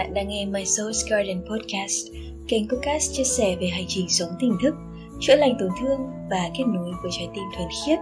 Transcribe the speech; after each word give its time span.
Bạn 0.00 0.14
đang 0.14 0.28
nghe 0.28 0.46
My 0.46 0.62
Soul's 0.62 1.10
Garden 1.10 1.42
Podcast, 1.50 2.06
kênh 2.48 2.68
podcast 2.68 3.12
chia 3.12 3.24
sẻ 3.24 3.56
về 3.60 3.66
hành 3.66 3.84
trình 3.88 4.08
sống 4.08 4.28
tỉnh 4.40 4.56
thức, 4.62 4.74
chữa 5.20 5.36
lành 5.36 5.56
tổn 5.58 5.68
thương 5.80 6.00
và 6.30 6.50
kết 6.58 6.64
nối 6.66 6.92
với 7.02 7.10
trái 7.18 7.28
tim 7.34 7.44
thuần 7.56 7.68
khiết, 7.86 7.98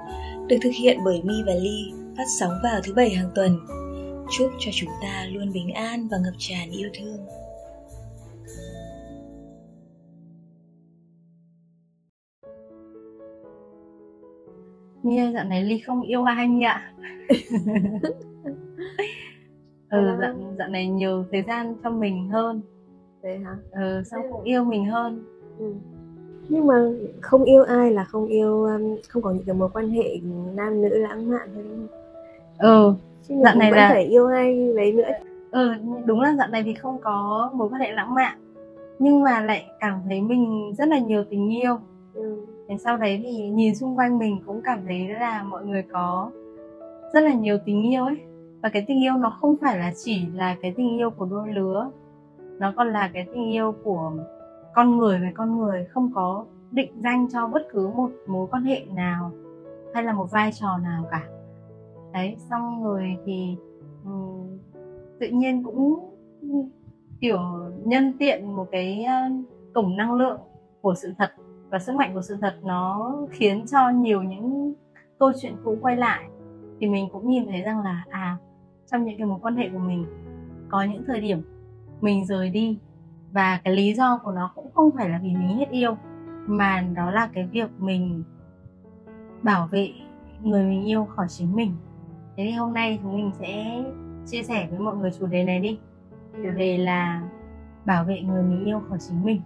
được 0.48 0.56
thực 0.62 0.70
hiện 0.80 0.98
bởi 1.04 1.22
Mi 1.24 1.34
và 1.46 1.54
Ly, 1.54 1.92
phát 2.16 2.24
sóng 2.40 2.52
vào 2.62 2.80
thứ 2.84 2.94
bảy 2.94 3.10
hàng 3.10 3.30
tuần. 3.34 3.58
Chúc 4.38 4.50
cho 4.58 4.70
chúng 4.74 4.90
ta 5.02 5.26
luôn 5.32 5.52
bình 5.52 5.70
an 5.70 6.08
và 6.10 6.18
ngập 6.18 6.34
tràn 6.38 6.70
yêu 6.70 6.90
thương. 6.94 7.26
Nghe 15.02 15.30
dạo 15.34 15.44
này 15.44 15.62
Ly 15.62 15.78
không 15.78 16.02
yêu 16.02 16.24
ai 16.24 16.48
nhỉ 16.48 16.64
ạ 16.64 16.92
ừ 19.90 20.16
dạo, 20.20 20.34
dạo 20.58 20.68
này 20.68 20.86
nhiều 20.86 21.24
thời 21.32 21.42
gian 21.42 21.74
cho 21.84 21.90
mình 21.90 22.28
hơn 22.28 22.60
Vậy 23.22 23.38
hả? 23.38 23.56
ừ 23.72 24.02
xong 24.04 24.22
cũng 24.32 24.42
yêu 24.42 24.64
mình 24.64 24.84
hơn 24.84 25.24
Ừ. 25.58 25.72
Nhưng 26.48 26.66
mà 26.66 26.74
không 27.20 27.44
yêu 27.44 27.62
ai 27.62 27.90
là 27.92 28.04
không 28.04 28.26
yêu 28.26 28.64
um, 28.64 28.96
không 29.08 29.22
có 29.22 29.30
những 29.30 29.44
cái 29.46 29.54
mối 29.54 29.68
quan 29.72 29.90
hệ 29.90 30.18
nam 30.54 30.82
nữ 30.82 30.88
lãng 30.88 31.30
mạn 31.30 31.48
thôi 31.54 31.64
đúng 31.68 31.86
không? 31.88 31.98
ừ 32.58 32.94
Chứ 33.28 33.34
Dạo 33.44 33.54
này 33.54 33.72
là- 33.72 33.88
phải 33.92 34.04
yêu 34.04 34.26
ai 34.26 34.72
đấy 34.76 34.92
nữa. 34.92 35.08
ừ 35.50 35.72
đúng 36.06 36.20
là 36.20 36.34
dạo 36.38 36.48
này 36.48 36.62
thì 36.62 36.74
không 36.74 36.98
có 37.02 37.50
mối 37.54 37.68
quan 37.68 37.80
hệ 37.80 37.92
lãng 37.92 38.14
mạn 38.14 38.38
nhưng 38.98 39.22
mà 39.22 39.40
lại 39.40 39.64
cảm 39.80 40.00
thấy 40.08 40.20
mình 40.20 40.74
rất 40.78 40.88
là 40.88 40.98
nhiều 40.98 41.24
tình 41.30 41.50
yêu 41.62 41.78
Ừ. 42.14 42.36
Thế 42.68 42.76
sau 42.78 42.96
đấy 42.96 43.20
thì 43.22 43.48
nhìn 43.48 43.74
xung 43.74 43.96
quanh 43.98 44.18
mình 44.18 44.38
cũng 44.46 44.60
cảm 44.64 44.78
thấy 44.86 45.08
là 45.08 45.42
mọi 45.42 45.64
người 45.66 45.82
có 45.92 46.30
rất 47.14 47.20
là 47.20 47.32
nhiều 47.34 47.58
tình 47.64 47.90
yêu 47.92 48.04
ấy 48.04 48.16
và 48.62 48.68
cái 48.68 48.84
tình 48.88 49.04
yêu 49.04 49.14
nó 49.14 49.30
không 49.40 49.56
phải 49.60 49.78
là 49.78 49.92
chỉ 49.96 50.26
là 50.34 50.56
cái 50.62 50.74
tình 50.76 50.98
yêu 50.98 51.10
của 51.10 51.26
đôi 51.26 51.52
lứa. 51.52 51.90
Nó 52.58 52.72
còn 52.76 52.92
là 52.92 53.10
cái 53.14 53.26
tình 53.34 53.52
yêu 53.52 53.74
của 53.84 54.12
con 54.74 54.96
người 54.96 55.18
với 55.18 55.30
con 55.34 55.58
người 55.58 55.84
không 55.84 56.10
có 56.14 56.44
định 56.70 56.92
danh 57.02 57.28
cho 57.32 57.46
bất 57.46 57.62
cứ 57.70 57.88
một 57.88 58.10
mối 58.26 58.46
quan 58.50 58.62
hệ 58.62 58.84
nào 58.94 59.32
hay 59.94 60.04
là 60.04 60.12
một 60.12 60.30
vai 60.30 60.52
trò 60.52 60.78
nào 60.78 61.04
cả. 61.10 61.28
Đấy 62.12 62.36
xong 62.50 62.84
rồi 62.84 63.16
thì 63.26 63.56
um, 64.04 64.58
tự 65.20 65.28
nhiên 65.28 65.64
cũng 65.64 66.10
kiểu 67.20 67.40
nhân 67.84 68.12
tiện 68.18 68.56
một 68.56 68.68
cái 68.72 69.06
cổng 69.74 69.96
năng 69.96 70.14
lượng 70.14 70.40
của 70.80 70.94
sự 70.94 71.12
thật 71.18 71.30
và 71.70 71.78
sức 71.78 71.94
mạnh 71.94 72.14
của 72.14 72.22
sự 72.22 72.36
thật 72.40 72.54
nó 72.62 73.14
khiến 73.30 73.66
cho 73.66 73.90
nhiều 73.90 74.22
những 74.22 74.74
câu 75.18 75.32
chuyện 75.40 75.52
cũ 75.64 75.76
quay 75.80 75.96
lại. 75.96 76.24
Thì 76.80 76.86
mình 76.86 77.08
cũng 77.12 77.28
nhìn 77.28 77.46
thấy 77.46 77.62
rằng 77.62 77.80
là 77.80 78.04
à 78.10 78.36
trong 78.90 79.04
những 79.04 79.18
cái 79.18 79.26
mối 79.26 79.38
quan 79.42 79.56
hệ 79.56 79.68
của 79.72 79.78
mình. 79.78 80.06
Có 80.68 80.82
những 80.82 81.04
thời 81.06 81.20
điểm 81.20 81.42
mình 82.00 82.26
rời 82.26 82.50
đi 82.50 82.78
và 83.32 83.60
cái 83.64 83.76
lý 83.76 83.94
do 83.94 84.20
của 84.24 84.32
nó 84.32 84.52
cũng 84.54 84.70
không 84.74 84.90
phải 84.96 85.08
là 85.08 85.20
vì 85.22 85.28
mình 85.28 85.58
hết 85.58 85.70
yêu 85.70 85.96
mà 86.46 86.84
đó 86.94 87.10
là 87.10 87.30
cái 87.32 87.46
việc 87.52 87.70
mình 87.78 88.22
bảo 89.42 89.66
vệ 89.66 89.92
người 90.42 90.64
mình 90.64 90.84
yêu 90.84 91.04
khỏi 91.04 91.26
chính 91.28 91.56
mình. 91.56 91.72
Thế 92.36 92.44
thì 92.44 92.50
hôm 92.50 92.72
nay 92.72 92.98
chúng 93.02 93.16
mình 93.16 93.30
sẽ 93.38 93.82
chia 94.26 94.42
sẻ 94.42 94.68
với 94.70 94.78
mọi 94.78 94.96
người 94.96 95.10
chủ 95.18 95.26
đề 95.26 95.44
này 95.44 95.60
đi. 95.60 95.78
Chủ 96.32 96.50
đề 96.56 96.78
là 96.78 97.22
bảo 97.84 98.04
vệ 98.04 98.20
người 98.20 98.42
mình 98.42 98.64
yêu 98.64 98.80
khỏi 98.88 98.98
chính 99.08 99.24
mình. 99.24 99.40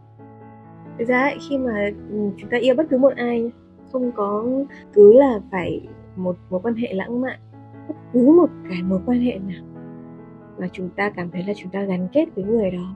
Thực 0.99 1.09
ra 1.09 1.21
ấy, 1.23 1.39
khi 1.49 1.59
mà 1.59 1.91
ừ, 2.11 2.31
chúng 2.37 2.51
ta 2.51 2.57
yêu 2.59 2.75
bất 2.75 2.87
cứ 2.91 2.99
một 2.99 3.13
ai 3.17 3.51
không 3.93 4.13
có 4.13 4.45
cứ 4.93 5.13
là 5.19 5.41
phải 5.51 5.89
một 6.17 6.37
mối 6.51 6.61
quan 6.63 6.75
hệ 6.75 6.93
lãng 6.93 7.21
mạn 7.21 7.41
bất 7.89 7.95
cứ 8.13 8.31
một 8.37 8.51
cái 8.69 8.83
mối 8.83 9.01
quan 9.07 9.21
hệ 9.21 9.39
nào 9.39 9.63
mà 10.59 10.69
chúng 10.73 10.89
ta 10.97 11.11
cảm 11.11 11.31
thấy 11.31 11.43
là 11.43 11.53
chúng 11.57 11.71
ta 11.73 11.83
gắn 11.83 12.09
kết 12.13 12.25
với 12.35 12.45
người 12.45 12.71
đó, 12.71 12.95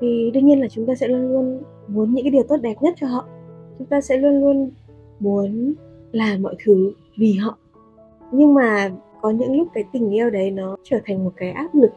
thì 0.00 0.30
đương 0.34 0.46
nhiên 0.46 0.60
là 0.60 0.68
chúng 0.68 0.86
ta 0.86 0.94
sẽ 0.94 1.08
luôn 1.08 1.32
luôn 1.32 1.62
muốn 1.88 2.14
những 2.14 2.24
cái 2.24 2.30
điều 2.30 2.42
tốt 2.48 2.56
đẹp 2.56 2.74
nhất 2.80 2.94
cho 2.96 3.06
họ. 3.06 3.26
Chúng 3.78 3.86
ta 3.86 4.00
sẽ 4.00 4.16
luôn 4.16 4.40
luôn 4.40 4.70
muốn 5.20 5.74
làm 6.12 6.42
mọi 6.42 6.54
thứ 6.64 6.92
vì 7.18 7.32
họ. 7.32 7.58
Nhưng 8.32 8.54
mà 8.54 8.90
có 9.22 9.30
những 9.30 9.56
lúc 9.56 9.68
cái 9.74 9.84
tình 9.92 10.10
yêu 10.10 10.30
đấy 10.30 10.50
nó 10.50 10.76
trở 10.82 10.98
thành 11.04 11.24
một 11.24 11.32
cái 11.36 11.50
áp 11.50 11.74
lực 11.74 11.90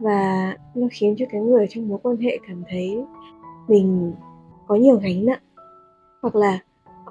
và 0.00 0.54
nó 0.74 0.86
khiến 0.90 1.14
cho 1.18 1.26
cái 1.30 1.40
người 1.40 1.66
trong 1.68 1.88
mối 1.88 1.98
quan 2.02 2.16
hệ 2.16 2.38
cảm 2.48 2.62
thấy 2.68 3.04
mình 3.68 4.12
có 4.66 4.74
nhiều 4.74 4.96
gánh 4.96 5.26
nặng, 5.26 5.42
hoặc 6.22 6.36
là 6.36 6.58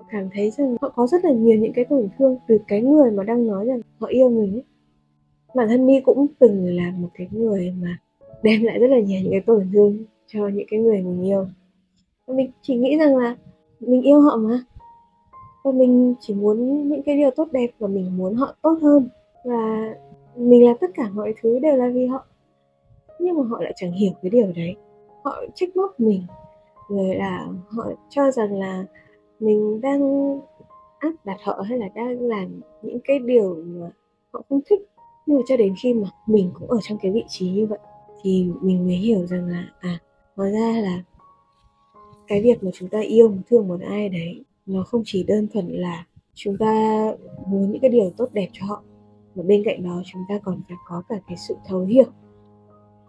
cảm 0.09 0.29
thấy 0.33 0.51
rằng 0.51 0.75
họ 0.81 0.89
có 0.89 1.07
rất 1.07 1.25
là 1.25 1.31
nhiều 1.31 1.57
những 1.57 1.73
cái 1.73 1.85
tổn 1.85 2.09
thương 2.17 2.37
từ 2.47 2.57
cái 2.67 2.81
người 2.81 3.11
mà 3.11 3.23
đang 3.23 3.47
nói 3.47 3.65
rằng 3.65 3.81
họ 3.99 4.07
yêu 4.07 4.29
mình 4.29 4.53
ấy. 4.53 4.63
bản 5.55 5.67
thân 5.69 5.85
mi 5.85 5.99
cũng 5.99 6.27
từng 6.39 6.75
là 6.75 6.93
một 6.97 7.09
cái 7.13 7.27
người 7.31 7.73
mà 7.81 7.97
đem 8.43 8.63
lại 8.63 8.79
rất 8.79 8.87
là 8.87 8.99
nhiều 8.99 9.21
những 9.21 9.31
cái 9.31 9.41
tổn 9.41 9.69
thương 9.73 9.97
cho 10.27 10.47
những 10.47 10.67
cái 10.69 10.79
người 10.79 11.01
mình 11.01 11.25
yêu. 11.25 11.47
Và 12.27 12.35
mình 12.35 12.51
chỉ 12.61 12.75
nghĩ 12.75 12.97
rằng 12.97 13.17
là 13.17 13.35
mình 13.79 14.01
yêu 14.01 14.21
họ 14.21 14.37
mà. 14.37 14.59
Và 15.63 15.71
mình 15.71 16.15
chỉ 16.19 16.33
muốn 16.33 16.89
những 16.89 17.03
cái 17.03 17.17
điều 17.17 17.31
tốt 17.31 17.47
đẹp 17.51 17.67
và 17.79 17.87
mình 17.87 18.17
muốn 18.17 18.35
họ 18.35 18.55
tốt 18.61 18.77
hơn. 18.81 19.09
Và 19.45 19.93
mình 20.35 20.65
làm 20.65 20.77
tất 20.81 20.91
cả 20.93 21.09
mọi 21.13 21.33
thứ 21.41 21.59
đều 21.59 21.75
là 21.75 21.89
vì 21.89 22.05
họ. 22.05 22.25
Nhưng 23.19 23.37
mà 23.37 23.43
họ 23.49 23.61
lại 23.61 23.73
chẳng 23.75 23.91
hiểu 23.91 24.11
cái 24.21 24.29
điều 24.29 24.51
đấy. 24.55 24.75
Họ 25.23 25.43
trách 25.55 25.75
móc 25.75 25.99
mình. 25.99 26.21
Rồi 26.89 27.15
là 27.15 27.47
họ 27.69 27.91
cho 28.09 28.31
rằng 28.31 28.59
là 28.59 28.85
mình 29.39 29.81
đang 29.81 30.01
áp 30.99 31.11
đặt 31.23 31.37
họ 31.43 31.61
hay 31.69 31.77
là 31.77 31.89
đang 31.95 32.19
làm 32.19 32.61
những 32.81 32.99
cái 33.03 33.19
điều 33.19 33.63
mà 33.65 33.91
họ 34.33 34.41
không 34.49 34.59
thích. 34.69 34.81
Nhưng 35.25 35.37
mà 35.37 35.43
cho 35.47 35.57
đến 35.57 35.73
khi 35.83 35.93
mà 35.93 36.07
mình 36.27 36.51
cũng 36.59 36.69
ở 36.69 36.77
trong 36.81 36.97
cái 37.01 37.11
vị 37.11 37.23
trí 37.27 37.49
như 37.49 37.65
vậy, 37.65 37.79
thì 38.21 38.47
mình 38.61 38.85
mới 38.85 38.95
hiểu 38.95 39.25
rằng 39.25 39.47
là 39.47 39.73
à 39.79 39.99
hóa 40.35 40.49
ra 40.49 40.81
là 40.81 41.03
cái 42.27 42.41
việc 42.41 42.63
mà 42.63 42.71
chúng 42.73 42.89
ta 42.89 42.99
yêu 42.99 43.29
một 43.29 43.41
thương 43.49 43.67
một 43.67 43.79
ai 43.81 44.09
đấy, 44.09 44.43
nó 44.65 44.83
không 44.83 45.01
chỉ 45.05 45.23
đơn 45.23 45.47
thuần 45.53 45.67
là 45.67 46.05
chúng 46.33 46.57
ta 46.57 47.05
muốn 47.47 47.71
những 47.71 47.81
cái 47.81 47.89
điều 47.89 48.11
tốt 48.17 48.29
đẹp 48.33 48.47
cho 48.53 48.65
họ, 48.65 48.83
mà 49.35 49.43
bên 49.43 49.63
cạnh 49.65 49.83
đó 49.83 50.01
chúng 50.05 50.21
ta 50.29 50.39
còn 50.43 50.61
phải 50.67 50.77
có 50.87 51.03
cả 51.09 51.15
cái 51.27 51.37
sự 51.37 51.55
thấu 51.67 51.79
hiểu, 51.79 52.05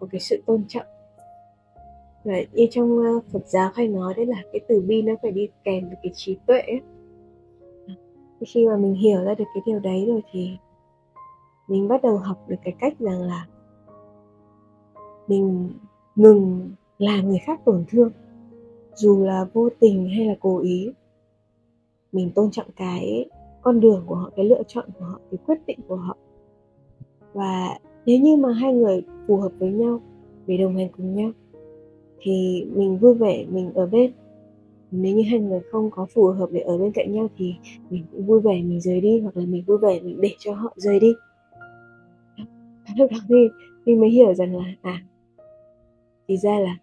có 0.01 0.07
cái 0.13 0.21
sự 0.21 0.43
tôn 0.47 0.65
trọng 0.69 0.87
và 2.27 2.35
như 2.53 2.67
trong 2.71 2.99
ờ, 2.99 3.21
Phật 3.33 3.47
giáo 3.47 3.71
hay 3.75 3.89
nói 3.89 4.15
đấy 4.15 4.27
là 4.27 4.43
cái 4.53 4.61
từ 4.69 4.81
bi 4.81 5.03
nó 5.03 5.13
phải 5.23 5.31
đi 5.31 5.49
kèm 5.65 5.89
với 5.89 5.97
cái 6.03 6.13
trí 6.15 6.37
tuệ 6.47 6.61
ấy. 6.61 6.81
Thì 8.41 8.47
khi 8.47 8.67
mà 8.67 8.77
mình 8.77 8.95
hiểu 8.95 9.25
ra 9.25 9.35
được 9.35 9.45
cái 9.55 9.63
điều 9.67 9.79
đấy 9.79 10.05
rồi 10.09 10.23
thì 10.33 10.51
mình 11.69 11.89
bắt 11.89 12.03
đầu 12.03 12.17
học 12.17 12.45
được 12.49 12.57
cái 12.65 12.75
cách 12.81 12.99
rằng 12.99 13.23
là 13.23 13.47
mình 15.29 15.71
ngừng 16.17 16.71
làm 16.99 17.29
người 17.29 17.39
khác 17.39 17.61
tổn 17.65 17.85
thương 17.89 18.11
dù 18.95 19.25
là 19.25 19.47
vô 19.53 19.69
tình 19.81 20.09
hay 20.09 20.27
là 20.27 20.35
cố 20.41 20.59
ý, 20.59 20.93
mình 22.13 22.31
tôn 22.35 22.51
trọng 22.51 22.67
cái 22.77 23.29
con 23.63 23.81
đường 23.81 24.05
của 24.07 24.15
họ, 24.15 24.31
cái 24.37 24.45
lựa 24.45 24.63
chọn 24.67 24.89
của 24.99 25.05
họ, 25.05 25.21
cái 25.31 25.39
quyết 25.47 25.59
định 25.67 25.79
của 25.89 25.97
họ 25.97 26.17
và 27.37 27.79
nếu 28.07 28.21
như 28.21 28.37
mà 28.37 28.53
hai 28.53 28.73
người 28.73 29.03
phù 29.27 29.37
hợp 29.37 29.53
với 29.59 29.73
nhau, 29.73 30.01
để 30.47 30.57
đồng 30.57 30.77
hành 30.77 30.89
cùng 30.97 31.15
nhau 31.15 31.31
thì 32.21 32.67
mình 32.75 32.99
vui 32.99 33.15
vẻ, 33.15 33.47
mình 33.49 33.73
ở 33.75 33.87
bên. 33.87 34.13
Nếu 34.91 35.17
như 35.17 35.23
hai 35.31 35.41
người 35.41 35.61
không 35.71 35.91
có 35.91 36.07
phù 36.15 36.27
hợp 36.27 36.49
để 36.53 36.61
ở 36.61 36.79
bên 36.79 36.93
cạnh 36.93 37.13
nhau 37.13 37.29
thì 37.37 37.55
mình 37.91 38.05
cũng 38.13 38.27
vui 38.27 38.41
vẻ, 38.41 38.63
mình 38.63 38.81
rời 38.81 39.01
đi, 39.01 39.21
hoặc 39.21 39.37
là 39.37 39.45
mình 39.47 39.65
vui 39.67 39.79
vẻ, 39.79 40.01
mình 40.01 40.21
để 40.21 40.31
cho 40.39 40.55
họ 40.55 40.73
rời 40.77 41.01
đi. 41.01 41.13
Lúc 42.97 43.11
đó 43.11 43.19
thì 43.29 43.49
mình 43.85 44.01
mới 44.01 44.11
hiểu 44.11 44.35
rằng 44.35 44.57
là 44.57 44.65
à 44.83 45.03
thì 46.29 46.37
ra 46.37 46.59
là 46.59 46.79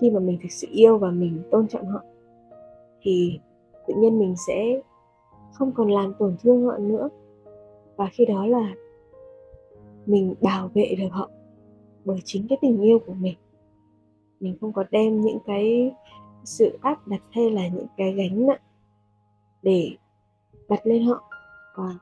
khi 0.00 0.10
mà 0.10 0.20
mình 0.20 0.38
thực 0.42 0.52
sự 0.52 0.66
yêu 0.70 0.98
và 0.98 1.10
mình 1.10 1.42
tôn 1.50 1.68
trọng 1.68 1.86
họ, 1.86 2.02
thì 3.02 3.38
tự 3.86 3.94
nhiên 3.96 4.18
mình 4.18 4.34
sẽ 4.46 4.80
không 5.52 5.72
còn 5.72 5.90
làm 5.90 6.14
tổn 6.18 6.36
thương 6.42 6.64
họ 6.64 6.78
nữa. 6.78 7.08
Và 7.96 8.08
khi 8.12 8.24
đó 8.24 8.46
là 8.46 8.74
mình 10.06 10.34
bảo 10.40 10.70
vệ 10.74 10.94
được 10.98 11.08
họ 11.10 11.30
bởi 12.04 12.18
chính 12.24 12.48
cái 12.48 12.58
tình 12.60 12.82
yêu 12.82 12.98
của 12.98 13.14
mình 13.14 13.34
mình 14.42 14.56
không 14.60 14.72
có 14.72 14.84
đem 14.90 15.20
những 15.20 15.38
cái 15.46 15.94
sự 16.44 16.78
áp 16.82 17.08
đặt 17.08 17.22
hay 17.30 17.50
là 17.50 17.68
những 17.68 17.86
cái 17.96 18.12
gánh 18.12 18.46
nặng 18.46 18.60
để 19.62 19.90
đặt 20.68 20.86
lên 20.86 21.04
họ. 21.04 21.30
Và 21.76 21.94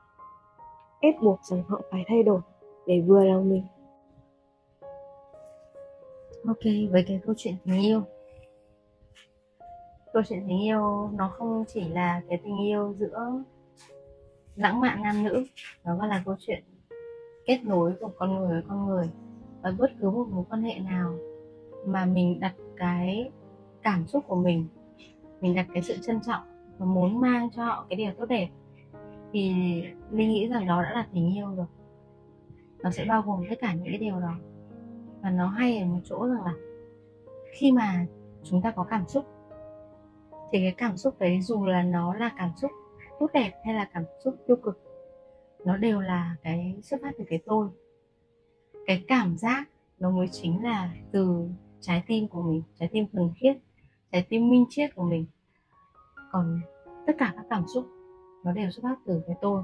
ép 0.99 1.15
buộc 1.21 1.39
rằng 1.43 1.63
họ 1.67 1.81
phải 1.91 2.03
thay 2.07 2.23
đổi 2.23 2.41
để 2.87 3.01
vừa 3.01 3.23
lòng 3.23 3.49
mình. 3.49 3.63
Ok, 6.47 6.63
với 6.91 7.03
cái 7.07 7.19
câu 7.25 7.35
chuyện 7.37 7.55
tình 7.65 7.81
yêu. 7.81 8.01
Câu 10.13 10.23
chuyện 10.29 10.43
tình 10.47 10.61
yêu 10.61 11.09
nó 11.13 11.31
không 11.37 11.63
chỉ 11.67 11.89
là 11.89 12.21
cái 12.29 12.37
tình 12.43 12.57
yêu 12.57 12.95
giữa 12.99 13.43
lãng 14.55 14.79
mạn 14.79 15.01
nam 15.01 15.23
nữ, 15.23 15.45
nó 15.83 15.97
còn 15.99 16.09
là 16.09 16.21
câu 16.25 16.35
chuyện 16.39 16.63
kết 17.45 17.59
nối 17.63 17.93
của 17.99 18.11
con 18.17 18.35
người 18.35 18.49
với 18.49 18.61
con 18.67 18.87
người 18.87 19.09
và 19.61 19.71
bất 19.79 19.91
cứ 20.01 20.09
một 20.09 20.27
mối 20.31 20.43
quan 20.49 20.61
hệ 20.61 20.79
nào 20.79 21.13
mà 21.85 22.05
mình 22.05 22.39
đặt 22.39 22.53
cái 22.77 23.29
cảm 23.81 24.07
xúc 24.07 24.23
của 24.27 24.35
mình 24.35 24.67
mình 25.41 25.55
đặt 25.55 25.67
cái 25.73 25.81
sự 25.81 25.97
trân 26.01 26.21
trọng 26.21 26.43
và 26.77 26.85
muốn 26.85 27.21
mang 27.21 27.49
cho 27.51 27.65
họ 27.65 27.85
cái 27.89 27.97
điều 27.97 28.11
tốt 28.17 28.25
đẹp, 28.25 28.47
thì 29.33 29.53
linh 30.11 30.29
nghĩ 30.29 30.47
rằng 30.47 30.67
đó 30.67 30.83
đã 30.83 30.93
là 30.93 31.07
tình 31.13 31.35
yêu 31.35 31.55
rồi. 31.55 31.65
Nó 32.83 32.91
sẽ 32.91 33.05
bao 33.05 33.21
gồm 33.21 33.43
tất 33.49 33.55
cả 33.61 33.73
những 33.73 33.85
cái 33.85 33.97
điều 33.97 34.19
đó. 34.19 34.35
Và 35.21 35.29
nó 35.29 35.47
hay 35.47 35.79
ở 35.79 35.85
một 35.85 35.99
chỗ 36.03 36.27
rằng 36.27 36.45
là 36.45 36.53
khi 37.51 37.71
mà 37.71 38.05
chúng 38.43 38.61
ta 38.61 38.71
có 38.71 38.83
cảm 38.83 39.07
xúc, 39.07 39.25
thì 40.51 40.59
cái 40.59 40.73
cảm 40.77 40.97
xúc 40.97 41.19
đấy 41.19 41.41
dù 41.41 41.65
là 41.65 41.83
nó 41.83 42.13
là 42.13 42.31
cảm 42.37 42.51
xúc 42.55 42.71
tốt 43.19 43.27
đẹp 43.33 43.51
hay 43.65 43.73
là 43.73 43.89
cảm 43.93 44.03
xúc 44.23 44.35
tiêu 44.47 44.57
cực, 44.57 44.81
nó 45.65 45.77
đều 45.77 46.01
là 46.01 46.35
cái 46.43 46.75
xuất 46.83 47.01
phát 47.01 47.11
từ 47.17 47.23
cái 47.27 47.39
tôi. 47.45 47.69
Cái 48.85 49.03
cảm 49.07 49.37
giác 49.37 49.69
nó 49.99 50.09
mới 50.09 50.27
chính 50.27 50.63
là 50.63 50.91
từ 51.11 51.47
trái 51.81 52.03
tim 52.07 52.27
của 52.27 52.41
mình, 52.41 52.63
trái 52.79 52.89
tim 52.91 53.05
thuần 53.13 53.29
khiết, 53.35 53.57
trái 54.11 54.25
tim 54.29 54.49
minh 54.49 54.65
triết 54.69 54.95
của 54.95 55.03
mình. 55.03 55.25
Còn 56.31 56.59
tất 57.07 57.13
cả 57.17 57.33
các 57.35 57.45
cảm 57.49 57.63
xúc, 57.67 57.85
nó 58.43 58.51
đều 58.51 58.71
xuất 58.71 58.83
phát 58.83 58.95
từ 59.05 59.21
cái 59.27 59.35
tôi. 59.41 59.63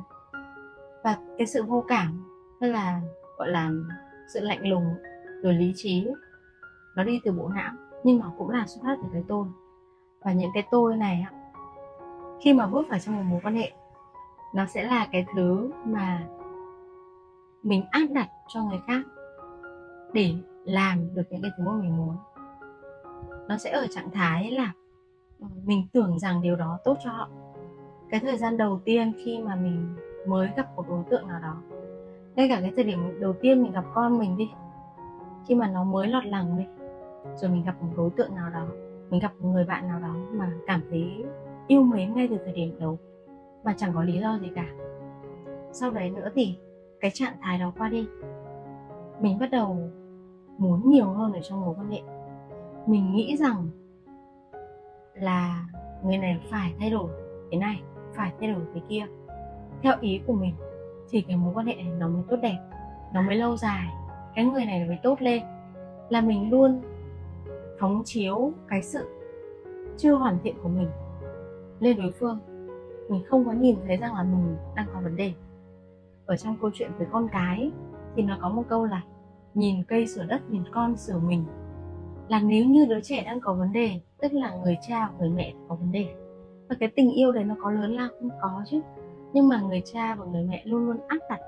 Và 1.03 1.17
cái 1.37 1.47
sự 1.47 1.63
vô 1.63 1.83
cảm 1.87 2.23
hay 2.61 2.69
là, 2.69 3.01
gọi 3.37 3.47
là, 3.47 3.71
sự 4.33 4.39
lạnh 4.39 4.67
lùng, 4.67 4.85
rồi 5.43 5.53
lý 5.53 5.73
trí, 5.75 6.07
nó 6.95 7.03
đi 7.03 7.19
từ 7.25 7.31
bộ 7.31 7.47
não, 7.47 7.73
nhưng 8.03 8.19
nó 8.19 8.33
cũng 8.37 8.49
là 8.49 8.67
xuất 8.67 8.81
phát 8.83 8.97
từ 9.03 9.09
cái 9.13 9.23
tôi. 9.27 9.47
Và 10.21 10.33
những 10.33 10.51
cái 10.53 10.67
tôi 10.71 10.97
này 10.97 11.25
khi 12.41 12.53
mà 12.53 12.67
bước 12.67 12.87
vào 12.89 12.99
trong 12.99 13.15
một 13.15 13.23
mối 13.27 13.39
quan 13.43 13.55
hệ, 13.55 13.71
nó 14.55 14.65
sẽ 14.65 14.83
là 14.83 15.07
cái 15.11 15.25
thứ 15.35 15.71
mà 15.85 16.27
mình 17.63 17.85
áp 17.91 18.07
đặt 18.11 18.29
cho 18.47 18.63
người 18.63 18.79
khác 18.87 19.01
để 20.13 20.33
làm 20.67 21.15
được 21.15 21.23
những 21.29 21.41
cái 21.41 21.51
thứ 21.57 21.63
mà 21.63 21.73
mình 21.81 21.97
muốn. 21.97 22.15
Nó 23.47 23.57
sẽ 23.57 23.71
ở 23.71 23.87
trạng 23.89 24.11
thái 24.11 24.51
là 24.51 24.71
ờ, 25.41 25.47
mình 25.65 25.87
tưởng 25.93 26.19
rằng 26.19 26.41
điều 26.41 26.55
đó 26.55 26.79
tốt 26.83 26.97
cho 27.03 27.09
họ. 27.09 27.29
Cái 28.09 28.19
thời 28.19 28.37
gian 28.37 28.57
đầu 28.57 28.79
tiên 28.85 29.13
khi 29.25 29.39
mà 29.39 29.55
mình 29.55 29.95
mới 30.27 30.49
gặp 30.55 30.75
một 30.75 30.85
đối 30.89 31.03
tượng 31.09 31.27
nào 31.27 31.39
đó, 31.41 31.61
ngay 32.35 32.49
cả 32.49 32.61
cái 32.61 32.71
thời 32.75 32.83
điểm 32.83 33.19
đầu 33.19 33.33
tiên 33.41 33.63
mình 33.63 33.71
gặp 33.71 33.85
con 33.93 34.17
mình 34.17 34.37
đi, 34.37 34.49
khi 35.47 35.55
mà 35.55 35.67
nó 35.67 35.83
mới 35.83 36.07
lọt 36.07 36.25
lòng 36.25 36.57
đi, 36.57 36.65
rồi 37.35 37.51
mình 37.51 37.63
gặp 37.65 37.75
một 37.81 37.93
đối 37.97 38.09
tượng 38.09 38.35
nào 38.35 38.49
đó, 38.49 38.67
mình 39.09 39.19
gặp 39.19 39.31
một 39.39 39.49
người 39.49 39.65
bạn 39.65 39.87
nào 39.87 39.99
đó 39.99 40.15
mà 40.31 40.51
cảm 40.67 40.81
thấy 40.89 41.25
yêu 41.67 41.83
mến 41.83 42.13
ngay 42.13 42.27
từ 42.27 42.37
thời 42.43 42.53
điểm 42.53 42.75
đầu 42.79 42.99
mà 43.63 43.73
chẳng 43.77 43.93
có 43.93 44.03
lý 44.03 44.19
do 44.19 44.39
gì 44.41 44.51
cả. 44.55 44.65
Sau 45.71 45.91
đấy 45.91 46.09
nữa 46.09 46.29
thì 46.35 46.57
cái 46.99 47.11
trạng 47.13 47.37
thái 47.41 47.59
đó 47.59 47.73
qua 47.77 47.89
đi, 47.89 48.07
mình 49.19 49.39
bắt 49.39 49.51
đầu 49.51 49.89
muốn 50.57 50.89
nhiều 50.89 51.05
hơn 51.05 51.33
ở 51.33 51.39
trong 51.41 51.61
mối 51.61 51.75
quan 51.77 51.89
hệ. 51.89 52.01
Mình 52.85 53.11
nghĩ 53.11 53.37
rằng 53.37 53.67
là 55.13 55.65
người 56.03 56.17
này 56.17 56.41
phải 56.51 56.73
thay 56.79 56.89
đổi 56.89 57.09
cái 57.51 57.59
này, 57.59 57.81
phải 58.15 58.31
thay 58.39 58.53
đổi 58.53 58.61
cái 58.73 58.83
kia. 58.89 59.05
Theo 59.81 59.93
ý 60.01 60.21
của 60.27 60.33
mình, 60.33 60.53
thì 61.09 61.21
cái 61.21 61.37
mối 61.37 61.53
quan 61.53 61.65
hệ 61.65 61.75
này 61.75 61.93
nó 61.99 62.07
mới 62.07 62.23
tốt 62.29 62.37
đẹp, 62.41 62.57
nó 63.13 63.21
mới 63.21 63.35
lâu 63.35 63.57
dài. 63.57 63.87
Cái 64.35 64.45
người 64.45 64.65
này 64.65 64.87
mới 64.87 64.97
tốt 65.03 65.21
lên. 65.21 65.43
Là 66.09 66.21
mình 66.21 66.51
luôn 66.51 66.81
phóng 67.79 68.01
chiếu 68.05 68.51
cái 68.67 68.81
sự 68.81 69.07
chưa 69.97 70.13
hoàn 70.13 70.39
thiện 70.43 70.55
của 70.63 70.69
mình 70.69 70.89
lên 71.79 71.97
đối 71.97 72.11
phương. 72.11 72.39
Mình 73.09 73.23
không 73.29 73.45
có 73.45 73.51
nhìn 73.51 73.77
thấy 73.87 73.97
rằng 73.97 74.15
là 74.15 74.23
mình 74.23 74.57
đang 74.75 74.87
có 74.93 75.01
vấn 75.01 75.15
đề. 75.15 75.33
Ở 76.25 76.37
trong 76.37 76.57
câu 76.61 76.71
chuyện 76.73 76.91
với 76.97 77.07
con 77.11 77.27
cái 77.31 77.71
thì 78.15 78.23
nó 78.23 78.37
có 78.41 78.49
một 78.49 78.63
câu 78.69 78.85
là 78.85 79.01
nhìn 79.57 79.83
cây 79.83 80.07
sửa 80.07 80.25
đất, 80.25 80.41
nhìn 80.49 80.63
con 80.71 80.97
sửa 80.97 81.19
mình. 81.19 81.43
Là 82.27 82.39
nếu 82.39 82.65
như 82.65 82.85
đứa 82.85 82.99
trẻ 83.01 83.23
đang 83.25 83.39
có 83.39 83.53
vấn 83.53 83.73
đề, 83.73 83.91
tức 84.21 84.33
là 84.33 84.55
người 84.63 84.77
cha, 84.87 85.09
người 85.19 85.29
mẹ 85.29 85.53
có 85.67 85.75
vấn 85.75 85.91
đề. 85.91 86.07
Và 86.69 86.75
cái 86.79 86.89
tình 86.95 87.11
yêu 87.11 87.31
đấy 87.31 87.43
nó 87.43 87.55
có 87.61 87.71
lớn 87.71 87.95
lao 87.95 88.07
cũng 88.19 88.29
có 88.41 88.63
chứ. 88.65 88.81
Nhưng 89.33 89.47
mà 89.47 89.61
người 89.61 89.81
cha 89.93 90.15
và 90.15 90.25
người 90.25 90.43
mẹ 90.43 90.61
luôn 90.65 90.85
luôn 90.85 90.97
áp 91.07 91.17
đặt 91.29 91.39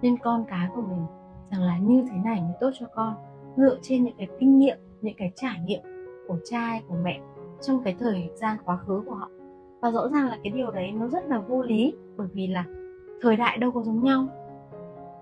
lên 0.00 0.16
con 0.18 0.44
cái 0.48 0.68
của 0.74 0.82
mình 0.82 1.06
rằng 1.50 1.62
là 1.62 1.78
như 1.78 2.04
thế 2.10 2.16
này 2.24 2.40
mới 2.40 2.52
tốt 2.60 2.70
cho 2.78 2.86
con. 2.94 3.14
Dựa 3.56 3.78
trên 3.82 4.04
những 4.04 4.14
cái 4.18 4.28
kinh 4.40 4.58
nghiệm, 4.58 4.78
những 5.00 5.14
cái 5.18 5.32
trải 5.36 5.60
nghiệm 5.66 5.80
của 6.28 6.36
cha 6.44 6.60
hay 6.60 6.82
của 6.88 6.96
mẹ 7.02 7.20
trong 7.60 7.82
cái 7.84 7.96
thời 7.98 8.30
gian 8.34 8.56
quá 8.64 8.76
khứ 8.76 9.02
của 9.06 9.14
họ. 9.14 9.28
Và 9.80 9.90
rõ 9.90 10.08
ràng 10.08 10.28
là 10.28 10.38
cái 10.44 10.52
điều 10.52 10.70
đấy 10.70 10.92
nó 10.92 11.08
rất 11.08 11.26
là 11.26 11.38
vô 11.38 11.62
lý, 11.62 11.94
bởi 12.16 12.28
vì 12.32 12.46
là 12.46 12.64
thời 13.22 13.36
đại 13.36 13.58
đâu 13.58 13.70
có 13.70 13.82
giống 13.82 14.02
nhau, 14.02 14.26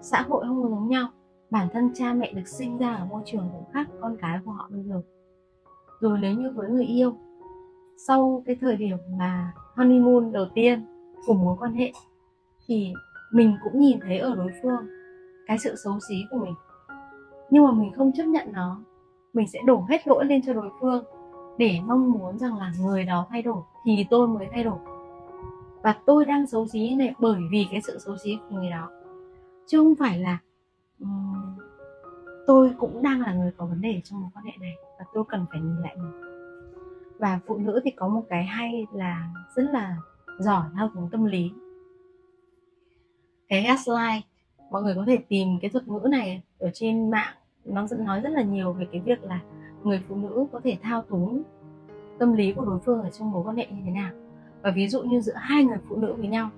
xã 0.00 0.22
hội 0.28 0.44
không 0.48 0.62
có 0.62 0.68
giống 0.68 0.88
nhau 0.88 1.08
bản 1.54 1.68
thân 1.72 1.90
cha 1.94 2.12
mẹ 2.12 2.32
được 2.32 2.48
sinh 2.48 2.78
ra 2.78 2.94
ở 2.94 3.04
môi 3.04 3.22
trường 3.26 3.48
cũng 3.52 3.72
khác 3.72 3.88
con 4.00 4.16
cái 4.20 4.38
của 4.44 4.50
họ 4.50 4.68
bây 4.70 4.82
giờ. 4.82 5.02
Rồi 6.00 6.18
nếu 6.22 6.34
như 6.34 6.50
với 6.54 6.70
người 6.70 6.84
yêu 6.84 7.16
sau 8.06 8.42
cái 8.46 8.56
thời 8.60 8.76
điểm 8.76 8.96
mà 9.18 9.52
honeymoon 9.76 10.32
đầu 10.32 10.46
tiên 10.54 10.84
của 11.26 11.34
mối 11.34 11.56
quan 11.60 11.74
hệ 11.74 11.92
thì 12.66 12.92
mình 13.32 13.56
cũng 13.64 13.80
nhìn 13.80 13.98
thấy 14.00 14.18
ở 14.18 14.34
đối 14.34 14.52
phương 14.62 14.86
cái 15.46 15.58
sự 15.58 15.74
xấu 15.84 15.98
xí 16.08 16.14
của 16.30 16.38
mình. 16.38 16.54
Nhưng 17.50 17.64
mà 17.64 17.72
mình 17.72 17.92
không 17.92 18.12
chấp 18.12 18.24
nhận 18.24 18.52
nó 18.52 18.80
mình 19.32 19.48
sẽ 19.48 19.58
đổ 19.66 19.84
hết 19.88 20.08
lỗi 20.08 20.24
lên 20.24 20.42
cho 20.42 20.52
đối 20.52 20.70
phương 20.80 21.04
để 21.58 21.78
mong 21.86 22.10
muốn 22.10 22.38
rằng 22.38 22.58
là 22.58 22.72
người 22.80 23.04
đó 23.04 23.26
thay 23.30 23.42
đổi 23.42 23.62
thì 23.84 24.06
tôi 24.10 24.28
mới 24.28 24.48
thay 24.52 24.64
đổi. 24.64 24.78
Và 25.82 25.94
tôi 26.06 26.24
đang 26.24 26.46
xấu 26.46 26.66
xí 26.66 26.94
này 26.94 27.14
bởi 27.18 27.40
vì 27.50 27.66
cái 27.70 27.80
sự 27.82 27.98
xấu 27.98 28.16
xí 28.16 28.38
của 28.48 28.56
người 28.56 28.70
đó. 28.70 28.90
Chứ 29.66 29.78
không 29.78 29.94
phải 29.94 30.18
là 30.18 30.38
um, 31.00 31.33
tôi 32.46 32.74
cũng 32.78 33.02
đang 33.02 33.20
là 33.20 33.34
người 33.34 33.52
có 33.56 33.66
vấn 33.66 33.80
đề 33.80 34.00
trong 34.04 34.20
mối 34.20 34.30
quan 34.34 34.44
hệ 34.44 34.52
này 34.60 34.74
và 34.98 35.04
tôi 35.14 35.24
cần 35.28 35.46
phải 35.50 35.60
nhìn 35.60 35.76
lại 35.82 35.96
mình 35.96 36.24
và 37.18 37.40
phụ 37.46 37.56
nữ 37.56 37.80
thì 37.84 37.90
có 37.90 38.08
một 38.08 38.22
cái 38.28 38.44
hay 38.44 38.86
là 38.92 39.28
rất 39.54 39.62
là 39.72 39.96
giỏi 40.38 40.64
thao 40.74 40.90
túng 40.94 41.08
tâm 41.10 41.24
lý. 41.24 41.50
Cái 43.48 43.62
gaslight, 43.62 44.24
mọi 44.70 44.82
người 44.82 44.94
có 44.94 45.04
thể 45.06 45.18
tìm 45.28 45.48
cái 45.62 45.70
thuật 45.70 45.88
ngữ 45.88 46.08
này 46.10 46.42
ở 46.58 46.70
trên 46.74 47.10
mạng, 47.10 47.34
nó 47.64 47.86
nói 47.98 48.20
rất 48.20 48.30
là 48.30 48.42
nhiều 48.42 48.72
về 48.72 48.86
cái 48.92 49.00
việc 49.00 49.24
là 49.24 49.40
người 49.84 50.02
phụ 50.08 50.16
nữ 50.16 50.46
có 50.52 50.60
thể 50.64 50.78
thao 50.82 51.02
túng 51.02 51.42
tâm 52.18 52.32
lý 52.32 52.52
của 52.52 52.64
đối 52.64 52.78
phương 52.78 53.02
ở 53.02 53.10
trong 53.10 53.30
mối 53.30 53.42
quan 53.46 53.56
hệ 53.56 53.66
như 53.66 53.82
thế 53.84 53.90
nào. 53.90 54.10
Và 54.62 54.70
ví 54.70 54.88
dụ 54.88 55.02
như 55.02 55.20
giữa 55.20 55.36
hai 55.36 55.64
người 55.64 55.78
phụ 55.88 55.96
nữ 55.96 56.14
với 56.14 56.28
nhau, 56.28 56.50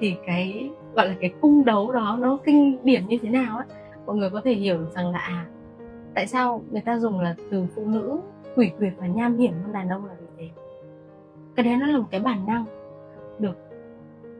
thì 0.00 0.14
cái, 0.26 0.70
gọi 0.96 1.08
là 1.08 1.14
cái 1.20 1.34
cung 1.40 1.64
đấu 1.64 1.92
đó 1.92 2.18
nó 2.20 2.38
kinh 2.44 2.78
điển 2.84 3.06
như 3.06 3.18
thế 3.22 3.28
nào 3.28 3.56
ấy 3.56 3.66
mọi 4.06 4.16
người 4.16 4.30
có 4.30 4.40
thể 4.44 4.52
hiểu 4.52 4.78
được 4.78 4.90
rằng 4.94 5.10
là 5.10 5.18
à 5.18 5.46
tại 6.14 6.26
sao 6.26 6.62
người 6.70 6.80
ta 6.80 6.98
dùng 6.98 7.20
là 7.20 7.34
từ 7.50 7.66
phụ 7.74 7.86
nữ 7.86 8.20
quỷ 8.56 8.70
quyệt 8.78 8.92
và 8.98 9.06
nham 9.06 9.38
hiểm 9.38 9.52
hơn 9.62 9.72
đàn 9.72 9.88
ông 9.88 10.04
là 10.04 10.14
vì 10.20 10.26
thế? 10.38 10.50
Cái 11.56 11.64
đấy 11.64 11.76
nó 11.76 11.86
là 11.86 11.98
một 11.98 12.06
cái 12.10 12.20
bản 12.20 12.46
năng 12.46 12.64
được 13.38 13.56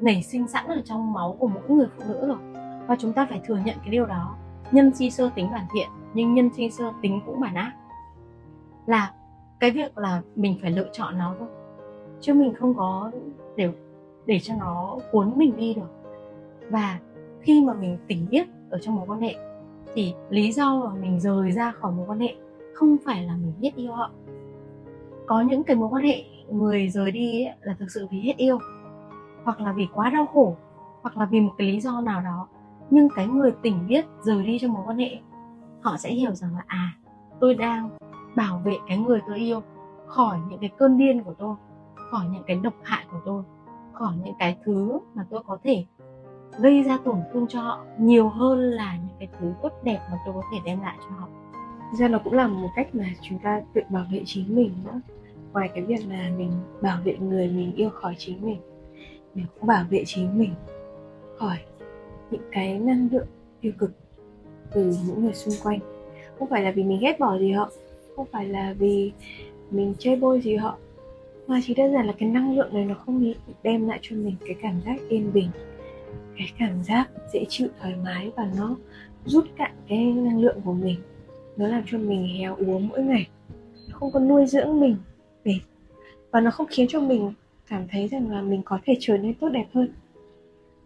nảy 0.00 0.22
sinh 0.22 0.48
sẵn 0.48 0.66
ở 0.66 0.82
trong 0.84 1.12
máu 1.12 1.36
của 1.38 1.48
mỗi 1.48 1.68
người 1.68 1.86
phụ 1.96 2.04
nữ 2.08 2.26
rồi. 2.26 2.38
Và 2.86 2.96
chúng 2.98 3.12
ta 3.12 3.26
phải 3.30 3.40
thừa 3.44 3.58
nhận 3.64 3.76
cái 3.78 3.90
điều 3.90 4.06
đó. 4.06 4.36
Nhân 4.72 4.92
chi 4.92 5.10
sơ 5.10 5.30
tính 5.34 5.48
bản 5.52 5.66
thiện, 5.74 5.88
nhưng 6.14 6.34
nhân 6.34 6.50
chi 6.56 6.70
sơ 6.70 6.84
tính 7.02 7.20
cũng 7.26 7.40
bản 7.40 7.54
ác. 7.54 7.72
Là 8.86 9.12
cái 9.60 9.70
việc 9.70 9.98
là 9.98 10.22
mình 10.36 10.58
phải 10.62 10.70
lựa 10.70 10.88
chọn 10.92 11.18
nó 11.18 11.34
thôi. 11.38 11.48
Chứ 12.20 12.34
mình 12.34 12.54
không 12.54 12.74
có 12.74 13.10
để 13.56 13.70
để 14.26 14.38
cho 14.38 14.54
nó 14.58 14.98
cuốn 15.12 15.32
mình 15.36 15.56
đi 15.56 15.74
được. 15.74 16.18
Và 16.70 16.98
khi 17.40 17.64
mà 17.64 17.74
mình 17.74 17.98
tỉnh 18.06 18.26
biết 18.30 18.46
ở 18.70 18.78
trong 18.78 18.94
mối 18.94 19.06
quan 19.08 19.20
hệ 19.20 19.34
thì 19.94 20.14
lý 20.30 20.52
do 20.52 20.74
mà 20.84 20.94
mình 21.00 21.20
rời 21.20 21.52
ra 21.52 21.72
khỏi 21.72 21.92
mối 21.92 22.06
quan 22.08 22.20
hệ 22.20 22.34
không 22.74 22.96
phải 23.04 23.24
là 23.24 23.36
mình 23.36 23.52
hết 23.62 23.70
yêu 23.76 23.92
họ. 23.92 24.10
Có 25.26 25.40
những 25.40 25.62
cái 25.64 25.76
mối 25.76 25.88
quan 25.88 26.04
hệ 26.04 26.24
người 26.50 26.88
rời 26.88 27.10
đi 27.10 27.44
ấy, 27.44 27.54
là 27.60 27.76
thực 27.78 27.90
sự 27.90 28.06
vì 28.10 28.20
hết 28.20 28.36
yêu 28.36 28.58
hoặc 29.44 29.60
là 29.60 29.72
vì 29.72 29.88
quá 29.94 30.10
đau 30.10 30.26
khổ 30.26 30.56
hoặc 31.02 31.16
là 31.16 31.24
vì 31.24 31.40
một 31.40 31.52
cái 31.58 31.66
lý 31.66 31.80
do 31.80 32.00
nào 32.00 32.20
đó. 32.20 32.48
Nhưng 32.90 33.08
cái 33.14 33.26
người 33.26 33.52
tỉnh 33.62 33.86
biết 33.88 34.04
rời 34.22 34.42
đi 34.42 34.58
trong 34.58 34.72
mối 34.72 34.82
quan 34.86 34.98
hệ 34.98 35.18
họ 35.80 35.96
sẽ 35.96 36.10
hiểu 36.10 36.34
rằng 36.34 36.54
là 36.54 36.64
à 36.66 36.92
tôi 37.40 37.54
đang 37.54 37.90
bảo 38.36 38.62
vệ 38.64 38.76
cái 38.88 38.98
người 38.98 39.20
tôi 39.26 39.38
yêu 39.38 39.62
khỏi 40.06 40.38
những 40.48 40.60
cái 40.60 40.70
cơn 40.78 40.98
điên 40.98 41.22
của 41.22 41.34
tôi 41.38 41.56
khỏi 42.10 42.26
những 42.32 42.42
cái 42.46 42.56
độc 42.56 42.74
hại 42.82 43.04
của 43.10 43.20
tôi 43.24 43.42
khỏi 43.92 44.12
những 44.24 44.34
cái 44.38 44.58
thứ 44.64 44.98
mà 45.14 45.26
tôi 45.30 45.42
có 45.46 45.58
thể 45.64 45.84
gây 46.58 46.82
ra 46.82 46.98
tổn 47.04 47.16
thương 47.32 47.46
cho 47.48 47.60
họ 47.60 47.84
nhiều 47.98 48.28
hơn 48.28 48.58
là 48.58 48.96
những 48.96 49.16
cái 49.18 49.28
thứ 49.40 49.52
tốt 49.62 49.72
đẹp 49.82 49.98
mà 50.10 50.18
tôi 50.26 50.34
có 50.34 50.42
thể 50.52 50.58
đem 50.64 50.80
lại 50.80 50.96
cho 50.98 51.16
họ. 51.16 51.28
Ra 51.98 52.08
nó 52.08 52.18
cũng 52.24 52.32
là 52.32 52.46
một 52.46 52.68
cách 52.76 52.94
mà 52.94 53.04
chúng 53.22 53.38
ta 53.38 53.60
tự 53.74 53.80
bảo 53.88 54.04
vệ 54.12 54.22
chính 54.26 54.56
mình 54.56 54.70
nữa 54.84 55.00
ngoài 55.52 55.70
cái 55.74 55.84
việc 55.84 56.00
là 56.08 56.30
mình 56.38 56.50
bảo 56.82 56.98
vệ 57.04 57.16
người 57.16 57.48
mình 57.48 57.72
yêu 57.76 57.90
khỏi 57.90 58.14
chính 58.18 58.46
mình 58.46 58.58
mình 59.34 59.46
cũng 59.54 59.66
bảo 59.66 59.84
vệ 59.90 60.02
chính 60.06 60.38
mình 60.38 60.54
khỏi 61.38 61.58
những 62.30 62.42
cái 62.52 62.78
năng 62.78 63.08
lượng 63.12 63.26
tiêu 63.60 63.72
cực 63.78 63.92
từ 64.72 64.94
những 65.06 65.22
người 65.22 65.34
xung 65.34 65.54
quanh. 65.62 65.78
Không 66.38 66.48
phải 66.48 66.62
là 66.62 66.70
vì 66.70 66.82
mình 66.84 66.98
ghét 67.00 67.18
bỏ 67.18 67.38
gì 67.38 67.52
họ, 67.52 67.70
không 68.16 68.26
phải 68.32 68.48
là 68.48 68.74
vì 68.78 69.12
mình 69.70 69.94
chơi 69.98 70.16
bôi 70.16 70.40
gì 70.40 70.56
họ, 70.56 70.76
mà 71.46 71.60
chỉ 71.64 71.74
đơn 71.74 71.92
giản 71.92 72.06
là 72.06 72.12
cái 72.18 72.28
năng 72.28 72.56
lượng 72.56 72.74
này 72.74 72.84
nó 72.84 72.94
không 72.94 73.32
đem 73.62 73.88
lại 73.88 73.98
cho 74.02 74.16
mình 74.16 74.34
cái 74.46 74.56
cảm 74.62 74.80
giác 74.86 74.96
yên 75.08 75.32
bình 75.32 75.50
cái 76.38 76.52
cảm 76.58 76.82
giác 76.82 77.10
dễ 77.32 77.44
chịu, 77.48 77.68
thoải 77.80 77.94
mái 78.04 78.30
và 78.36 78.50
nó 78.56 78.76
rút 79.24 79.44
cạn 79.56 79.72
cái 79.88 79.98
năng 80.04 80.40
lượng 80.40 80.60
của 80.64 80.72
mình. 80.72 80.96
Nó 81.56 81.68
làm 81.68 81.82
cho 81.86 81.98
mình 81.98 82.38
héo 82.38 82.56
úa 82.56 82.78
mỗi 82.78 83.02
ngày. 83.02 83.28
Nó 83.88 83.98
không 83.98 84.12
có 84.12 84.20
nuôi 84.20 84.46
dưỡng 84.46 84.80
mình 84.80 84.96
để, 85.44 85.54
và 86.30 86.40
nó 86.40 86.50
không 86.50 86.66
khiến 86.70 86.86
cho 86.90 87.00
mình 87.00 87.32
cảm 87.68 87.88
thấy 87.88 88.08
rằng 88.08 88.30
là 88.30 88.42
mình 88.42 88.62
có 88.64 88.78
thể 88.84 88.96
trở 89.00 89.16
nên 89.16 89.34
tốt 89.34 89.48
đẹp 89.48 89.66
hơn. 89.74 89.92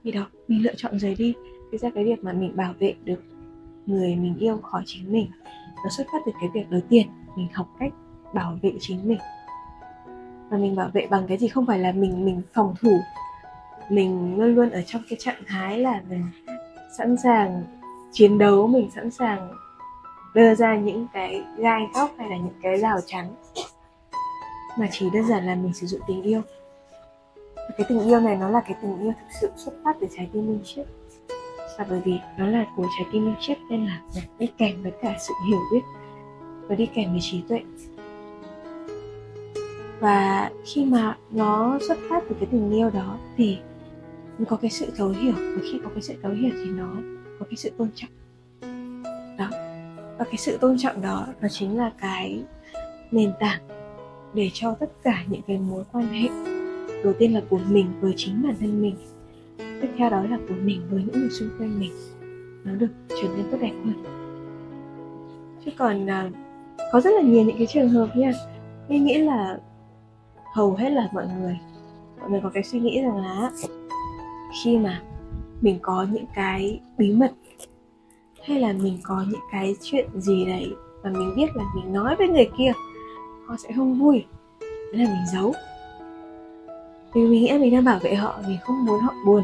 Vì 0.03 0.12
đó, 0.12 0.26
mình 0.49 0.62
lựa 0.62 0.75
chọn 0.76 0.99
rời 0.99 1.15
đi. 1.15 1.35
Thì 1.73 1.79
ra 1.79 1.91
cái 1.95 2.05
việc 2.05 2.25
mà 2.25 2.33
mình 2.33 2.57
bảo 2.57 2.75
vệ 2.79 2.95
được 3.05 3.23
người 3.87 4.17
mình 4.17 4.35
yêu 4.38 4.59
khỏi 4.59 4.83
chính 4.87 5.12
mình, 5.12 5.26
nó 5.85 5.91
xuất 5.97 6.07
phát 6.12 6.19
từ 6.26 6.33
cái 6.41 6.50
việc 6.55 6.71
đầu 6.71 6.81
tiên 6.88 7.07
mình 7.37 7.49
học 7.53 7.69
cách 7.79 7.93
bảo 8.35 8.59
vệ 8.62 8.73
chính 8.81 9.09
mình. 9.09 9.19
Và 10.50 10.59
mình 10.59 10.76
bảo 10.76 10.91
vệ 10.93 11.07
bằng 11.07 11.26
cái 11.29 11.38
gì 11.38 11.49
không 11.49 11.67
phải 11.67 11.79
là 11.79 11.93
mình 11.93 12.25
mình 12.25 12.43
phòng 12.53 12.75
thủ 12.81 12.99
mình 13.88 14.40
luôn 14.40 14.55
luôn 14.55 14.71
ở 14.71 14.83
trong 14.87 15.02
cái 15.09 15.16
trạng 15.21 15.43
thái 15.47 15.78
là 15.78 16.02
mình 16.09 16.26
sẵn 16.99 17.16
sàng 17.16 17.64
chiến 18.12 18.38
đấu, 18.38 18.66
mình 18.66 18.90
sẵn 18.95 19.11
sàng 19.11 19.52
đưa 20.35 20.55
ra 20.55 20.76
những 20.76 21.07
cái 21.12 21.45
gai 21.57 21.87
góc 21.95 22.11
hay 22.19 22.31
là 22.31 22.37
những 22.37 22.55
cái 22.62 22.78
rào 22.78 22.99
chắn 23.07 23.35
mà 24.78 24.88
chỉ 24.93 25.11
đơn 25.12 25.25
giản 25.28 25.47
là 25.47 25.55
mình 25.55 25.75
sử 25.75 25.87
dụng 25.87 26.00
tình 26.07 26.23
yêu. 26.23 26.43
Cái 27.57 27.87
tình 27.88 28.00
yêu 28.00 28.21
này 28.21 28.37
nó 28.37 28.49
là 28.49 28.61
cái 28.61 28.75
tình 28.83 28.99
yêu 29.02 29.12
thực 29.21 29.26
sự 29.40 29.50
xuất 29.57 29.73
phát 29.85 29.97
từ 30.00 30.07
trái 30.16 30.28
tim 30.33 30.47
minh 30.47 30.61
triết 30.64 30.87
và 31.78 31.87
bởi 31.88 32.00
vì 32.05 32.19
nó 32.38 32.47
là 32.47 32.66
của 32.76 32.87
trái 32.99 33.07
tim 33.12 33.25
minh 33.25 33.35
triết 33.40 33.59
nên 33.71 33.87
là 33.87 34.00
đi 34.38 34.47
kèm 34.59 34.83
với 34.83 34.93
cả 35.02 35.16
sự 35.19 35.35
hiểu 35.49 35.61
biết 35.73 35.81
và 36.69 36.75
đi 36.75 36.87
kèm 36.87 37.11
với 37.11 37.21
trí 37.21 37.43
tuệ. 37.49 37.61
Và 40.00 40.50
khi 40.64 40.85
mà 40.85 41.16
nó 41.31 41.78
xuất 41.88 41.99
phát 42.11 42.23
từ 42.28 42.37
cái 42.40 42.49
tình 42.50 42.71
yêu 42.71 42.90
đó 42.90 43.19
thì 43.37 43.59
có 44.45 44.57
cái 44.57 44.71
sự 44.71 44.87
thấu 44.97 45.09
hiểu 45.09 45.33
và 45.33 45.62
khi 45.62 45.81
có 45.85 45.90
cái 45.90 46.02
sự 46.02 46.14
thấu 46.23 46.33
hiểu 46.33 46.50
thì 46.55 46.71
nó 46.71 46.97
có 47.38 47.47
cái 47.47 47.57
sự 47.57 47.71
tôn 47.78 47.88
trọng. 47.95 48.11
Đó. 49.38 49.49
Và 50.19 50.25
cái 50.25 50.37
sự 50.37 50.59
tôn 50.59 50.78
trọng 50.78 51.02
đó 51.02 51.26
nó 51.40 51.49
chính 51.49 51.76
là 51.76 51.93
cái 52.00 52.43
nền 53.11 53.33
tảng 53.40 53.61
để 54.35 54.50
cho 54.52 54.75
tất 54.81 54.90
cả 55.02 55.25
những 55.28 55.43
cái 55.47 55.59
mối 55.59 55.85
quan 55.93 56.07
hệ 56.07 56.28
đầu 57.05 57.12
tiên 57.19 57.35
là 57.35 57.43
của 57.50 57.61
mình 57.69 57.87
với 58.00 58.14
chính 58.16 58.43
bản 58.43 58.55
thân 58.61 58.83
mình 58.83 58.97
tiếp 59.59 59.88
theo 59.97 60.11
đó 60.11 60.23
là 60.31 60.38
của 60.49 60.55
mình 60.62 60.83
với 60.90 61.02
những 61.02 61.21
người 61.21 61.31
xung 61.31 61.49
quanh 61.59 61.81
mình 61.81 61.93
nó 62.64 62.73
được 62.73 62.90
trở 63.09 63.28
nên 63.37 63.47
tốt 63.50 63.59
đẹp 63.61 63.73
hơn. 63.85 64.05
Chứ 65.64 65.71
còn 65.78 66.05
uh, 66.05 66.33
có 66.93 67.00
rất 67.00 67.11
là 67.14 67.23
nhiều 67.23 67.45
những 67.45 67.59
cái 67.59 67.66
trường 67.66 67.88
hợp 67.88 68.16
nha 68.16 68.33
mình 68.88 69.05
nghĩ 69.05 69.19
là 69.19 69.59
hầu 70.55 70.75
hết 70.75 70.90
là 70.90 71.09
mọi 71.12 71.26
người 71.38 71.59
mọi 72.21 72.31
người 72.31 72.40
có 72.43 72.50
cái 72.55 72.62
suy 72.62 72.81
nghĩ 72.81 73.02
rằng 73.02 73.16
là 73.16 73.50
khi 74.65 74.79
mà 74.79 75.03
mình 75.61 75.79
có 75.83 76.07
những 76.13 76.25
cái 76.35 76.81
bí 76.99 77.13
mật 77.13 77.33
hay 78.45 78.61
là 78.61 78.73
mình 78.73 78.99
có 79.03 79.25
những 79.29 79.41
cái 79.53 79.77
chuyện 79.83 80.09
gì 80.15 80.45
đấy 80.45 80.75
mà 81.03 81.11
mình 81.11 81.33
biết 81.37 81.57
là 81.57 81.65
mình 81.75 81.93
nói 81.93 82.17
với 82.17 82.29
người 82.29 82.51
kia, 82.59 82.73
họ 83.47 83.57
sẽ 83.57 83.73
không 83.77 83.99
vui 83.99 84.25
thế 84.93 84.99
là 84.99 85.05
mình 85.05 85.27
giấu. 85.33 85.53
Vì 87.15 87.23
mình 87.23 87.43
nghĩ 87.43 87.59
mình 87.59 87.73
đang 87.73 87.85
bảo 87.85 87.99
vệ 88.03 88.15
họ, 88.15 88.41
mình 88.49 88.59
không 88.63 88.85
muốn 88.85 89.01
họ 89.01 89.15
buồn, 89.27 89.43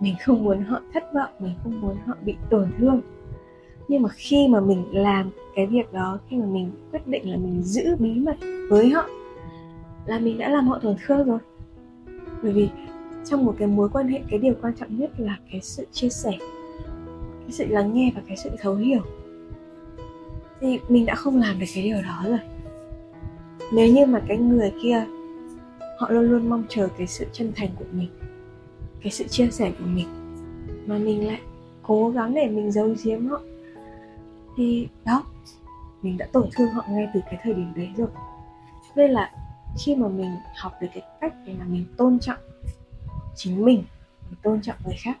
mình 0.00 0.14
không 0.24 0.44
muốn 0.44 0.64
họ 0.64 0.80
thất 0.94 1.14
vọng, 1.14 1.30
mình 1.38 1.54
không 1.62 1.80
muốn 1.80 1.96
họ 2.06 2.14
bị 2.24 2.36
tổn 2.50 2.70
thương. 2.78 3.00
Nhưng 3.88 4.02
mà 4.02 4.08
khi 4.08 4.48
mà 4.48 4.60
mình 4.60 4.84
làm 4.92 5.30
cái 5.54 5.66
việc 5.66 5.92
đó, 5.92 6.18
khi 6.28 6.36
mà 6.36 6.46
mình 6.46 6.70
quyết 6.92 7.06
định 7.06 7.30
là 7.30 7.36
mình 7.36 7.62
giữ 7.62 7.96
bí 7.98 8.14
mật 8.14 8.36
với 8.70 8.90
họ, 8.90 9.06
là 10.06 10.18
mình 10.18 10.38
đã 10.38 10.48
làm 10.48 10.68
họ 10.68 10.78
tổn 10.78 10.96
thương 11.06 11.24
rồi. 11.24 11.38
Bởi 12.42 12.52
vì 12.52 12.68
trong 13.24 13.44
một 13.44 13.54
cái 13.58 13.68
mối 13.68 13.88
quan 13.88 14.08
hệ, 14.08 14.20
cái 14.30 14.38
điều 14.38 14.54
quan 14.62 14.74
trọng 14.74 14.98
nhất 14.98 15.10
là 15.18 15.38
cái 15.50 15.60
sự 15.60 15.86
chia 15.92 16.08
sẻ, 16.08 16.30
cái 17.40 17.50
sự 17.50 17.66
lắng 17.66 17.94
nghe 17.94 18.12
và 18.14 18.22
cái 18.26 18.36
sự 18.36 18.50
thấu 18.60 18.74
hiểu. 18.74 19.00
Thì 20.60 20.78
mình 20.88 21.06
đã 21.06 21.14
không 21.14 21.36
làm 21.36 21.58
được 21.58 21.66
cái 21.74 21.84
điều 21.84 22.02
đó 22.02 22.24
rồi. 22.28 22.38
Nếu 23.72 23.92
như 23.92 24.06
mà 24.06 24.22
cái 24.28 24.36
người 24.36 24.72
kia, 24.82 25.04
họ 25.98 26.10
luôn 26.10 26.24
luôn 26.24 26.48
mong 26.48 26.64
chờ 26.68 26.88
cái 26.98 27.06
sự 27.06 27.26
chân 27.32 27.52
thành 27.56 27.70
của 27.78 27.84
mình, 27.92 28.08
cái 29.02 29.12
sự 29.12 29.24
chia 29.24 29.48
sẻ 29.50 29.72
của 29.78 29.84
mình, 29.86 30.06
mà 30.86 30.98
mình 30.98 31.26
lại 31.26 31.40
cố 31.82 32.10
gắng 32.10 32.34
để 32.34 32.48
mình 32.48 32.72
giấu 32.72 32.94
giếm 33.04 33.26
họ, 33.26 33.40
thì 34.56 34.88
đó, 35.04 35.24
mình 36.02 36.16
đã 36.18 36.26
tổn 36.32 36.48
thương 36.54 36.68
họ 36.68 36.84
ngay 36.88 37.08
từ 37.14 37.20
cái 37.30 37.40
thời 37.42 37.54
điểm 37.54 37.72
đấy 37.76 37.88
rồi. 37.96 38.08
Nên 38.96 39.10
là 39.10 39.32
khi 39.84 39.96
mà 39.96 40.08
mình 40.08 40.30
học 40.56 40.72
được 40.80 40.88
cái 40.94 41.02
cách 41.20 41.34
để 41.46 41.54
mà 41.58 41.64
mình 41.68 41.84
tôn 41.96 42.18
trọng 42.18 42.38
chính 43.36 43.64
mình 43.64 43.84
mình 44.30 44.38
tôn 44.42 44.60
trọng 44.62 44.76
người 44.84 44.96
khác. 44.98 45.18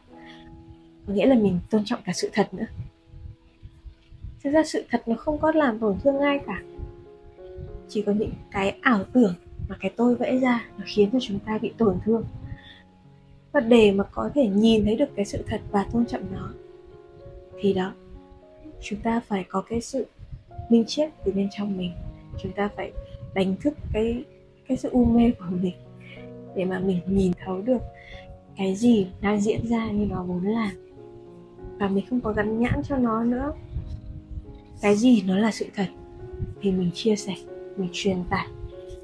Có 1.06 1.12
nghĩa 1.12 1.26
là 1.26 1.34
mình 1.34 1.58
tôn 1.70 1.84
trọng 1.84 2.00
cả 2.04 2.12
sự 2.12 2.30
thật 2.32 2.54
nữa. 2.54 2.66
Thực 4.44 4.50
ra 4.50 4.62
sự 4.64 4.84
thật 4.90 5.02
nó 5.06 5.16
không 5.16 5.38
có 5.38 5.52
làm 5.52 5.78
tổn 5.78 5.96
thương 6.04 6.20
ai 6.20 6.40
cả. 6.46 6.62
Chỉ 7.88 8.02
có 8.02 8.12
những 8.12 8.32
cái 8.50 8.78
ảo 8.80 9.04
tưởng 9.12 9.34
mà 9.68 9.76
cái 9.80 9.90
tôi 9.96 10.14
vẽ 10.14 10.38
ra 10.38 10.64
nó 10.78 10.84
khiến 10.86 11.08
cho 11.12 11.18
chúng 11.20 11.38
ta 11.38 11.58
bị 11.58 11.72
tổn 11.78 11.98
thương. 12.04 12.24
Và 13.52 13.60
để 13.60 13.92
mà 13.92 14.04
có 14.04 14.30
thể 14.34 14.46
nhìn 14.46 14.84
thấy 14.84 14.96
được 14.96 15.08
cái 15.16 15.24
sự 15.24 15.44
thật 15.46 15.60
và 15.70 15.86
tôn 15.92 16.06
trọng 16.06 16.32
nó, 16.32 16.50
thì 17.60 17.72
đó, 17.72 17.92
chúng 18.82 19.00
ta 19.00 19.20
phải 19.20 19.44
có 19.48 19.62
cái 19.68 19.80
sự 19.80 20.06
minh 20.68 20.84
triết 20.86 21.10
từ 21.24 21.32
bên 21.32 21.48
trong 21.50 21.76
mình. 21.76 21.92
Chúng 22.42 22.52
ta 22.52 22.68
phải 22.76 22.92
đánh 23.34 23.56
thức 23.56 23.74
cái 23.92 24.24
cái 24.68 24.76
sự 24.76 24.88
u 24.90 25.04
mê 25.04 25.30
của 25.30 25.44
mình 25.62 25.74
để 26.56 26.64
mà 26.64 26.78
mình 26.78 27.00
nhìn 27.06 27.32
thấu 27.44 27.62
được 27.62 27.78
cái 28.56 28.76
gì 28.76 29.06
đang 29.20 29.40
diễn 29.40 29.66
ra 29.68 29.90
như 29.90 30.06
nó 30.06 30.22
vốn 30.22 30.46
là. 30.46 30.72
Và 31.78 31.88
mình 31.88 32.04
không 32.10 32.20
có 32.20 32.32
gắn 32.32 32.60
nhãn 32.60 32.82
cho 32.88 32.96
nó 32.96 33.24
nữa. 33.24 33.52
Cái 34.80 34.96
gì 34.96 35.22
nó 35.26 35.38
là 35.38 35.50
sự 35.50 35.66
thật 35.74 35.86
thì 36.60 36.70
mình 36.70 36.90
chia 36.94 37.16
sẻ, 37.16 37.34
mình 37.76 37.88
truyền 37.92 38.24
tải. 38.30 38.46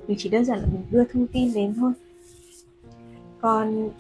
Mình 0.09 0.16
chỉ 0.21 0.28
đơn 0.28 0.45
giản 0.45 0.59
là 0.59 0.66
mình 0.73 0.83
đưa 0.90 1.04
thông 1.04 1.26
tin 1.26 1.52
đến 1.52 1.75
thôi. 1.75 1.92
Còn 3.40 3.90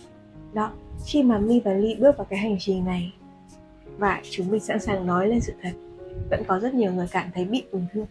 đó, 0.52 0.72
khi 1.06 1.22
mà 1.22 1.38
mi 1.38 1.60
và 1.60 1.72
ly 1.72 1.94
bước 1.94 2.16
vào 2.16 2.24
cái 2.24 2.38
hành 2.38 2.56
trình 2.60 2.84
này, 2.84 3.12
và 3.98 4.22
chúng 4.30 4.50
mình 4.50 4.60
sẵn 4.60 4.80
sàng 4.80 5.06
nói 5.06 5.28
lên 5.28 5.40
sự 5.40 5.52
thật, 5.62 5.72
vẫn 6.30 6.42
có 6.46 6.60
rất 6.60 6.74
nhiều 6.74 6.92
người 6.92 7.06
cảm 7.10 7.30
thấy 7.34 7.44
bị 7.44 7.62
tổn 7.72 7.86
thương 7.92 8.06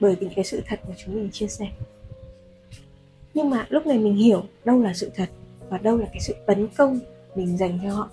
bởi 0.00 0.16
vì 0.20 0.28
cái 0.36 0.44
sự 0.44 0.62
thật 0.66 0.80
mà 0.88 0.94
chúng 1.04 1.14
mình 1.14 1.30
chia 1.30 1.48
sẻ. 1.48 1.68
Nhưng 3.34 3.50
mà 3.50 3.66
lúc 3.68 3.86
này 3.86 3.98
mình 3.98 4.14
hiểu 4.14 4.42
đâu 4.64 4.82
là 4.82 4.94
sự 4.94 5.10
thật 5.14 5.28
và 5.74 5.78
đâu 5.78 5.96
là 5.96 6.06
cái 6.06 6.20
sự 6.20 6.34
tấn 6.46 6.68
công 6.76 6.98
mình 7.34 7.56
dành 7.56 7.78
cho 7.82 7.94
họ, 7.94 8.08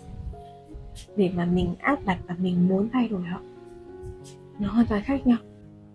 để 1.15 1.31
mà 1.35 1.45
mình 1.45 1.75
áp 1.79 2.05
đặt 2.05 2.19
và 2.27 2.35
mình 2.39 2.67
muốn 2.67 2.89
thay 2.93 3.07
đổi 3.07 3.21
họ. 3.21 3.39
Nó 4.59 4.71
hoàn 4.71 4.85
toàn 4.85 5.01
khác 5.03 5.27
nhau. 5.27 5.37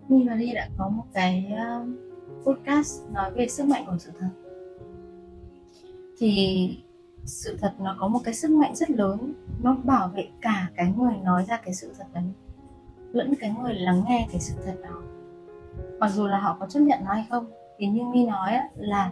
Mi 0.07 0.27
và 0.27 0.35
Ly 0.35 0.53
đã 0.53 0.69
có 0.77 0.89
một 0.89 1.03
cái 1.13 1.51
um, 1.51 1.97
podcast 2.43 3.01
nói 3.13 3.31
về 3.31 3.47
sức 3.47 3.65
mạnh 3.65 3.83
của 3.85 3.97
sự 3.99 4.11
thật. 4.19 4.29
Thì 6.19 6.77
sự 7.25 7.57
thật 7.61 7.73
nó 7.79 7.95
có 7.99 8.07
một 8.07 8.19
cái 8.23 8.33
sức 8.33 8.51
mạnh 8.51 8.75
rất 8.75 8.89
lớn, 8.89 9.33
nó 9.63 9.77
bảo 9.83 10.07
vệ 10.07 10.27
cả 10.41 10.69
cái 10.75 10.93
người 10.97 11.13
nói 11.23 11.45
ra 11.47 11.57
cái 11.57 11.73
sự 11.73 11.93
thật 11.97 12.05
đấy, 12.13 12.23
lẫn 13.11 13.33
cái 13.39 13.55
người 13.61 13.73
lắng 13.73 14.03
nghe 14.07 14.27
cái 14.31 14.39
sự 14.39 14.53
thật 14.65 14.75
đó. 14.83 15.01
Mặc 15.99 16.09
dù 16.09 16.27
là 16.27 16.39
họ 16.39 16.57
có 16.59 16.65
chấp 16.65 16.79
nhận 16.79 16.99
nó 17.05 17.13
hay 17.13 17.25
không, 17.29 17.45
thì 17.77 17.87
như 17.87 18.03
mi 18.03 18.25
nói 18.25 18.53
là 18.75 19.11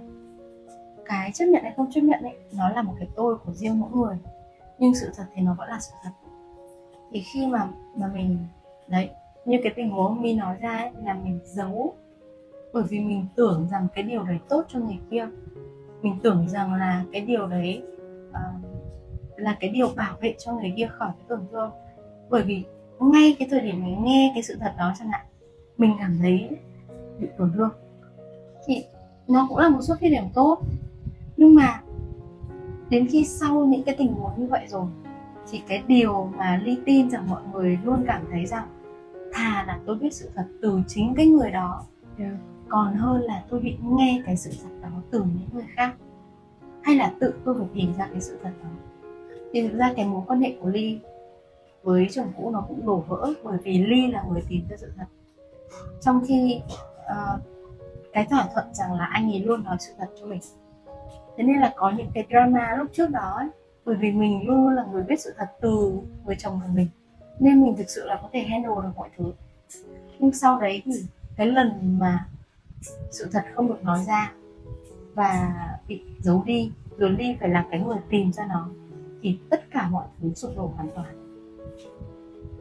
cái 1.25 1.31
chấp 1.31 1.45
nhận 1.45 1.63
hay 1.63 1.73
không 1.77 1.91
chấp 1.91 2.01
nhận 2.01 2.21
ấy 2.21 2.37
nó 2.57 2.69
là 2.69 2.81
một 2.81 2.93
cái 2.99 3.07
tôi 3.15 3.37
của 3.37 3.53
riêng 3.53 3.79
mỗi 3.79 3.89
người. 3.93 4.17
Nhưng 4.79 4.95
sự 4.95 5.11
thật 5.15 5.23
thì 5.35 5.41
nó 5.41 5.55
vẫn 5.57 5.69
là 5.69 5.79
sự 5.79 5.91
thật. 6.03 6.09
Thì 7.11 7.21
khi 7.21 7.47
mà 7.47 7.67
mà 7.95 8.07
mình 8.13 8.37
đấy 8.87 9.09
như 9.45 9.57
cái 9.63 9.73
tình 9.75 9.89
huống 9.89 10.21
mi 10.21 10.33
nói 10.35 10.57
ra 10.61 10.77
ấy, 10.77 10.91
là 11.03 11.13
mình 11.13 11.39
giấu 11.45 11.93
bởi 12.73 12.83
vì 12.83 12.99
mình 12.99 13.25
tưởng 13.35 13.67
rằng 13.71 13.87
cái 13.93 14.03
điều 14.03 14.23
đấy 14.23 14.37
tốt 14.49 14.65
cho 14.67 14.79
người 14.79 14.97
kia. 15.11 15.27
Mình 16.01 16.19
tưởng 16.23 16.49
rằng 16.49 16.73
là 16.73 17.03
cái 17.11 17.21
điều 17.21 17.47
đấy 17.47 17.83
uh, 18.29 18.65
là 19.35 19.57
cái 19.59 19.69
điều 19.69 19.89
bảo 19.95 20.15
vệ 20.21 20.35
cho 20.39 20.53
người 20.53 20.73
kia 20.77 20.87
khỏi 20.97 21.09
cái 21.17 21.25
tổn 21.27 21.39
thương. 21.51 21.71
Bởi 22.29 22.43
vì 22.43 22.63
ngay 22.99 23.35
cái 23.39 23.47
thời 23.51 23.59
điểm 23.59 23.85
mình 23.85 24.03
nghe 24.03 24.31
cái 24.33 24.43
sự 24.43 24.57
thật 24.59 24.73
đó 24.77 24.93
chẳng 24.99 25.09
hạn 25.09 25.25
mình 25.77 25.91
cảm 25.99 26.17
thấy 26.21 26.49
bị 27.19 27.27
tổn 27.37 27.51
thương. 27.55 27.69
Thì 28.67 28.85
nó 29.27 29.45
cũng 29.49 29.57
là 29.57 29.69
một 29.69 29.81
xuất 29.81 29.97
phát 30.01 30.07
điểm 30.09 30.23
tốt 30.33 30.59
nhưng 31.37 31.55
mà 31.55 31.81
đến 32.89 33.07
khi 33.07 33.25
sau 33.25 33.65
những 33.65 33.83
cái 33.83 33.95
tình 33.97 34.13
huống 34.13 34.31
như 34.37 34.47
vậy 34.47 34.65
rồi 34.67 34.85
thì 35.51 35.61
cái 35.67 35.83
điều 35.87 36.31
mà 36.37 36.61
ly 36.63 36.77
tin 36.85 37.09
rằng 37.09 37.27
mọi 37.29 37.41
người 37.53 37.79
luôn 37.83 38.03
cảm 38.07 38.21
thấy 38.31 38.45
rằng 38.45 38.67
thà 39.33 39.63
là 39.67 39.79
tôi 39.85 39.95
biết 39.95 40.13
sự 40.13 40.29
thật 40.35 40.45
từ 40.61 40.81
chính 40.87 41.13
cái 41.15 41.27
người 41.27 41.51
đó 41.51 41.83
yeah. 42.17 42.33
còn 42.69 42.95
hơn 42.95 43.21
là 43.21 43.43
tôi 43.49 43.59
bị 43.59 43.77
nghe 43.83 44.21
cái 44.25 44.37
sự 44.37 44.51
thật 44.63 44.69
đó 44.81 44.89
từ 45.11 45.19
những 45.19 45.49
người 45.53 45.65
khác. 45.75 45.95
Hay 46.81 46.95
là 46.95 47.13
tự 47.19 47.33
tôi 47.45 47.55
phải 47.59 47.67
tìm 47.73 47.93
ra 47.97 48.07
cái 48.11 48.21
sự 48.21 48.39
thật 48.43 48.51
đó. 48.63 48.69
Thì 49.53 49.67
thực 49.67 49.77
ra 49.77 49.93
cái 49.95 50.05
mối 50.05 50.23
quan 50.27 50.41
hệ 50.41 50.55
của 50.61 50.69
ly 50.69 50.99
với 51.83 52.07
chồng 52.11 52.31
cũ 52.37 52.51
nó 52.53 52.65
cũng 52.67 52.85
đổ 52.85 53.03
vỡ 53.07 53.33
bởi 53.43 53.57
vì 53.63 53.85
ly 53.85 54.07
là 54.07 54.23
người 54.31 54.43
tìm 54.49 54.61
ra 54.69 54.77
sự 54.77 54.91
thật. 54.97 55.05
Trong 56.01 56.21
khi 56.27 56.61
uh, 56.97 57.41
cái 58.13 58.27
thỏa 58.29 58.47
thuận 58.53 58.65
rằng 58.73 58.93
là 58.93 59.05
anh 59.05 59.31
ấy 59.31 59.39
luôn 59.39 59.63
nói 59.63 59.77
sự 59.79 59.93
thật 59.97 60.07
cho 60.19 60.25
mình 60.25 60.39
thế 61.37 61.43
nên 61.43 61.59
là 61.59 61.73
có 61.75 61.91
những 61.97 62.07
cái 62.13 62.25
drama 62.29 62.75
lúc 62.75 62.87
trước 62.93 63.09
đó 63.09 63.33
ấy, 63.37 63.47
bởi 63.85 63.95
vì 63.95 64.11
mình 64.11 64.47
luôn 64.47 64.69
là 64.69 64.85
người 64.91 65.03
biết 65.03 65.19
sự 65.19 65.33
thật 65.37 65.47
từ 65.61 65.99
người 66.25 66.35
chồng 66.39 66.59
của 66.63 66.73
mình. 66.73 66.87
Nên 67.39 67.61
mình 67.61 67.75
thực 67.77 67.89
sự 67.89 68.05
là 68.05 68.19
có 68.21 68.29
thể 68.33 68.39
handle 68.39 68.75
được 68.83 68.91
mọi 68.95 69.09
thứ. 69.17 69.33
Nhưng 70.19 70.33
sau 70.33 70.59
đấy 70.59 70.81
thì 70.85 70.91
cái 71.35 71.47
lần 71.47 71.99
mà 71.99 72.27
sự 73.11 73.29
thật 73.31 73.43
không 73.53 73.67
được 73.67 73.83
nói 73.83 73.99
ra 74.07 74.33
và 75.13 75.53
bị 75.87 76.01
giấu 76.19 76.43
đi 76.45 76.71
rồi 76.97 77.09
ly 77.09 77.35
phải 77.39 77.49
là 77.49 77.65
cái 77.71 77.79
người 77.79 77.97
tìm 78.09 78.33
ra 78.33 78.45
nó 78.45 78.69
thì 79.21 79.39
tất 79.49 79.71
cả 79.71 79.87
mọi 79.89 80.05
thứ 80.21 80.33
sụp 80.35 80.51
đổ 80.57 80.71
hoàn 80.75 80.89
toàn. 80.95 81.07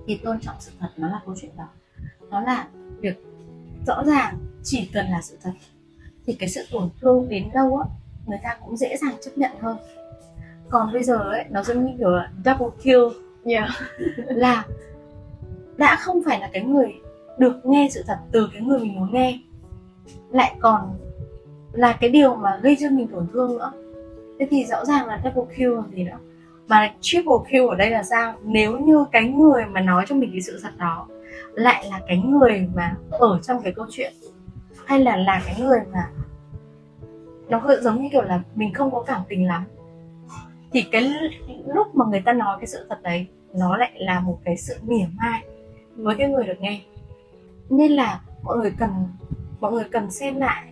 Thì 0.06 0.20
tôn 0.24 0.40
trọng 0.40 0.56
sự 0.60 0.72
thật 0.78 0.88
nó 0.96 1.08
là 1.08 1.20
câu 1.26 1.34
chuyện 1.40 1.50
đó. 1.56 1.68
Nó 2.30 2.40
là 2.40 2.68
việc 3.00 3.24
rõ 3.86 4.04
ràng 4.04 4.38
chỉ 4.62 4.90
cần 4.92 5.06
là 5.06 5.22
sự 5.22 5.38
thật. 5.42 5.52
Thì 6.26 6.32
cái 6.32 6.48
sự 6.48 6.64
tổn 6.72 6.88
thương 7.00 7.28
đến 7.28 7.50
đâu 7.54 7.76
á 7.76 7.88
người 8.26 8.38
ta 8.42 8.56
cũng 8.64 8.76
dễ 8.76 8.96
dàng 8.96 9.14
chấp 9.20 9.30
nhận 9.36 9.50
hơn. 9.60 9.76
Còn 10.68 10.92
bây 10.92 11.02
giờ 11.02 11.16
ấy 11.16 11.44
nó 11.50 11.62
giống 11.62 11.84
như 11.84 11.92
kiểu 11.98 12.10
là 12.10 12.30
double 12.44 12.76
kill. 12.82 13.24
Yeah. 13.44 13.68
là 14.16 14.64
đã 15.76 15.96
không 15.96 16.22
phải 16.26 16.40
là 16.40 16.50
cái 16.52 16.62
người 16.62 16.92
được 17.38 17.66
nghe 17.66 17.88
sự 17.90 18.02
thật 18.06 18.18
từ 18.32 18.48
cái 18.52 18.62
người 18.62 18.78
mình 18.78 18.94
muốn 18.94 19.12
nghe 19.12 19.40
lại 20.30 20.54
còn 20.60 20.98
là 21.72 21.92
cái 22.00 22.10
điều 22.10 22.34
mà 22.34 22.60
gây 22.62 22.76
cho 22.80 22.90
mình 22.90 23.08
tổn 23.08 23.26
thương 23.32 23.58
nữa. 23.58 23.72
Thế 24.38 24.46
thì 24.50 24.64
rõ 24.64 24.84
ràng 24.84 25.06
là 25.06 25.20
double 25.24 25.56
kill 25.56 25.74
là 25.74 25.82
gì 25.92 26.04
nữa 26.04 26.18
mà 26.68 26.92
triple 27.00 27.34
kill 27.50 27.66
ở 27.68 27.74
đây 27.74 27.90
là 27.90 28.02
sao? 28.02 28.34
Nếu 28.42 28.78
như 28.78 29.04
cái 29.12 29.24
người 29.24 29.64
mà 29.64 29.80
nói 29.80 30.04
cho 30.08 30.14
mình 30.14 30.30
cái 30.32 30.40
sự 30.40 30.60
thật 30.62 30.70
đó 30.78 31.06
lại 31.52 31.86
là 31.90 32.00
cái 32.08 32.18
người 32.18 32.68
mà 32.74 32.96
ở 33.10 33.38
trong 33.42 33.62
cái 33.62 33.72
câu 33.72 33.86
chuyện 33.90 34.12
hay 34.86 35.00
là 35.00 35.16
là 35.16 35.42
cái 35.46 35.56
người 35.60 35.78
mà 35.92 36.08
nó 37.48 37.58
hơi 37.58 37.76
giống 37.80 38.02
như 38.02 38.08
kiểu 38.12 38.22
là 38.22 38.42
mình 38.54 38.74
không 38.74 38.90
có 38.90 39.02
cảm 39.02 39.22
tình 39.28 39.46
lắm. 39.46 39.64
Thì 40.72 40.82
cái 40.82 41.12
lúc 41.66 41.94
mà 41.94 42.04
người 42.10 42.20
ta 42.20 42.32
nói 42.32 42.56
cái 42.60 42.66
sự 42.66 42.86
thật 42.88 43.02
đấy, 43.02 43.26
nó 43.54 43.76
lại 43.76 43.92
là 43.94 44.20
một 44.20 44.38
cái 44.44 44.56
sự 44.56 44.74
mỉa 44.82 45.06
mai 45.16 45.44
với 45.96 46.14
cái 46.18 46.28
người 46.28 46.46
được 46.46 46.60
nghe. 46.60 46.80
Nên 47.70 47.92
là 47.92 48.20
mọi 48.42 48.56
người 48.58 48.72
cần, 48.78 48.90
mọi 49.60 49.72
người 49.72 49.84
cần 49.90 50.10
xem 50.10 50.36
lại 50.36 50.64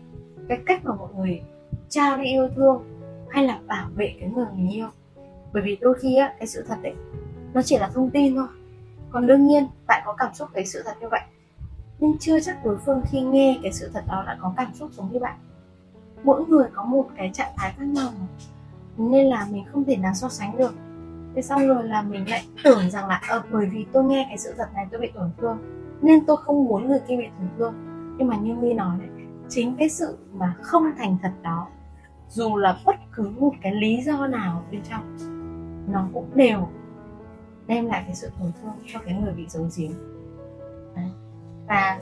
cái 0.49 0.59
cách 0.67 0.85
mà 0.85 0.95
mọi 0.95 1.09
người 1.17 1.43
trao 1.89 2.17
đi 2.17 2.25
yêu 2.25 2.49
thương 2.57 2.83
hay 3.31 3.45
là 3.45 3.61
bảo 3.67 3.89
vệ 3.95 4.15
cái 4.21 4.29
người 4.29 4.47
mình 4.55 4.71
yêu. 4.71 4.89
Bởi 5.53 5.63
vì 5.63 5.77
đôi 5.81 5.95
khi 5.95 6.17
á, 6.17 6.35
cái 6.39 6.47
sự 6.47 6.65
thật 6.69 6.77
đấy, 6.83 6.95
nó 7.55 7.63
chỉ 7.63 7.79
là 7.79 7.91
thông 7.95 8.11
tin 8.11 8.35
thôi. 8.35 8.47
Còn 9.11 9.27
đương 9.27 9.47
nhiên, 9.47 9.67
bạn 9.87 10.03
có 10.07 10.13
cảm 10.19 10.35
xúc 10.35 10.49
với 10.55 10.67
sự 10.67 10.83
thật 10.85 10.95
như 11.01 11.09
vậy, 11.09 11.21
nhưng 11.99 12.19
chưa 12.19 12.41
chắc 12.41 12.65
đối 12.65 12.79
phương 12.87 13.03
khi 13.11 13.21
nghe 13.21 13.59
cái 13.63 13.73
sự 13.73 13.91
thật 13.95 14.05
đó 14.09 14.25
đã 14.27 14.37
có 14.41 14.55
cảm 14.57 14.75
xúc 14.75 14.91
giống 14.93 15.13
như 15.13 15.19
bạn 15.19 15.39
mỗi 16.25 16.45
người 16.45 16.69
có 16.73 16.85
một 16.85 17.07
cái 17.17 17.31
trạng 17.35 17.53
thái 17.57 17.75
khác 17.79 17.85
nhau 17.85 18.09
nên 18.97 19.27
là 19.27 19.47
mình 19.51 19.65
không 19.73 19.85
thể 19.85 19.97
nào 19.97 20.13
so 20.15 20.29
sánh 20.29 20.57
được. 20.57 20.75
Thế 21.35 21.43
xong 21.43 21.67
rồi 21.67 21.85
là 21.85 22.03
mình 22.03 22.31
lại 22.31 22.45
tưởng 22.65 22.91
rằng 22.91 23.09
là 23.09 23.21
ờ 23.29 23.43
bởi 23.53 23.67
vì 23.67 23.87
tôi 23.93 24.05
nghe 24.05 24.27
cái 24.29 24.39
sự 24.39 24.55
thật 24.59 24.69
này 24.75 24.87
tôi 24.91 25.01
bị 25.01 25.11
tổn 25.15 25.31
thương, 25.39 25.59
nên 26.03 26.27
tôi 26.27 26.37
không 26.37 26.65
muốn 26.65 26.89
người 26.89 27.01
kia 27.09 27.17
bị 27.17 27.27
tổn 27.39 27.49
thương. 27.59 27.75
Nhưng 28.19 28.29
mà 28.29 28.37
như 28.37 28.55
my 28.55 28.73
nói 28.73 28.97
đấy 28.99 29.09
chính 29.49 29.77
cái 29.77 29.89
sự 29.89 30.19
mà 30.33 30.55
không 30.61 30.85
thành 30.99 31.17
thật 31.23 31.33
đó, 31.43 31.67
dù 32.29 32.57
là 32.57 32.79
bất 32.87 32.97
cứ 33.13 33.31
một 33.39 33.53
cái 33.63 33.75
lý 33.75 34.03
do 34.03 34.27
nào 34.27 34.63
bên 34.71 34.81
trong, 34.91 35.17
nó 35.89 36.09
cũng 36.15 36.31
đều 36.35 36.69
đem 37.67 37.87
lại 37.87 38.03
cái 38.07 38.15
sự 38.15 38.31
tổn 38.41 38.53
thương 38.63 38.73
cho 38.93 39.01
cái 39.05 39.15
người 39.15 39.33
bị 39.33 39.47
giấu 39.49 39.69
giếm. 39.77 39.91
Và 41.67 41.99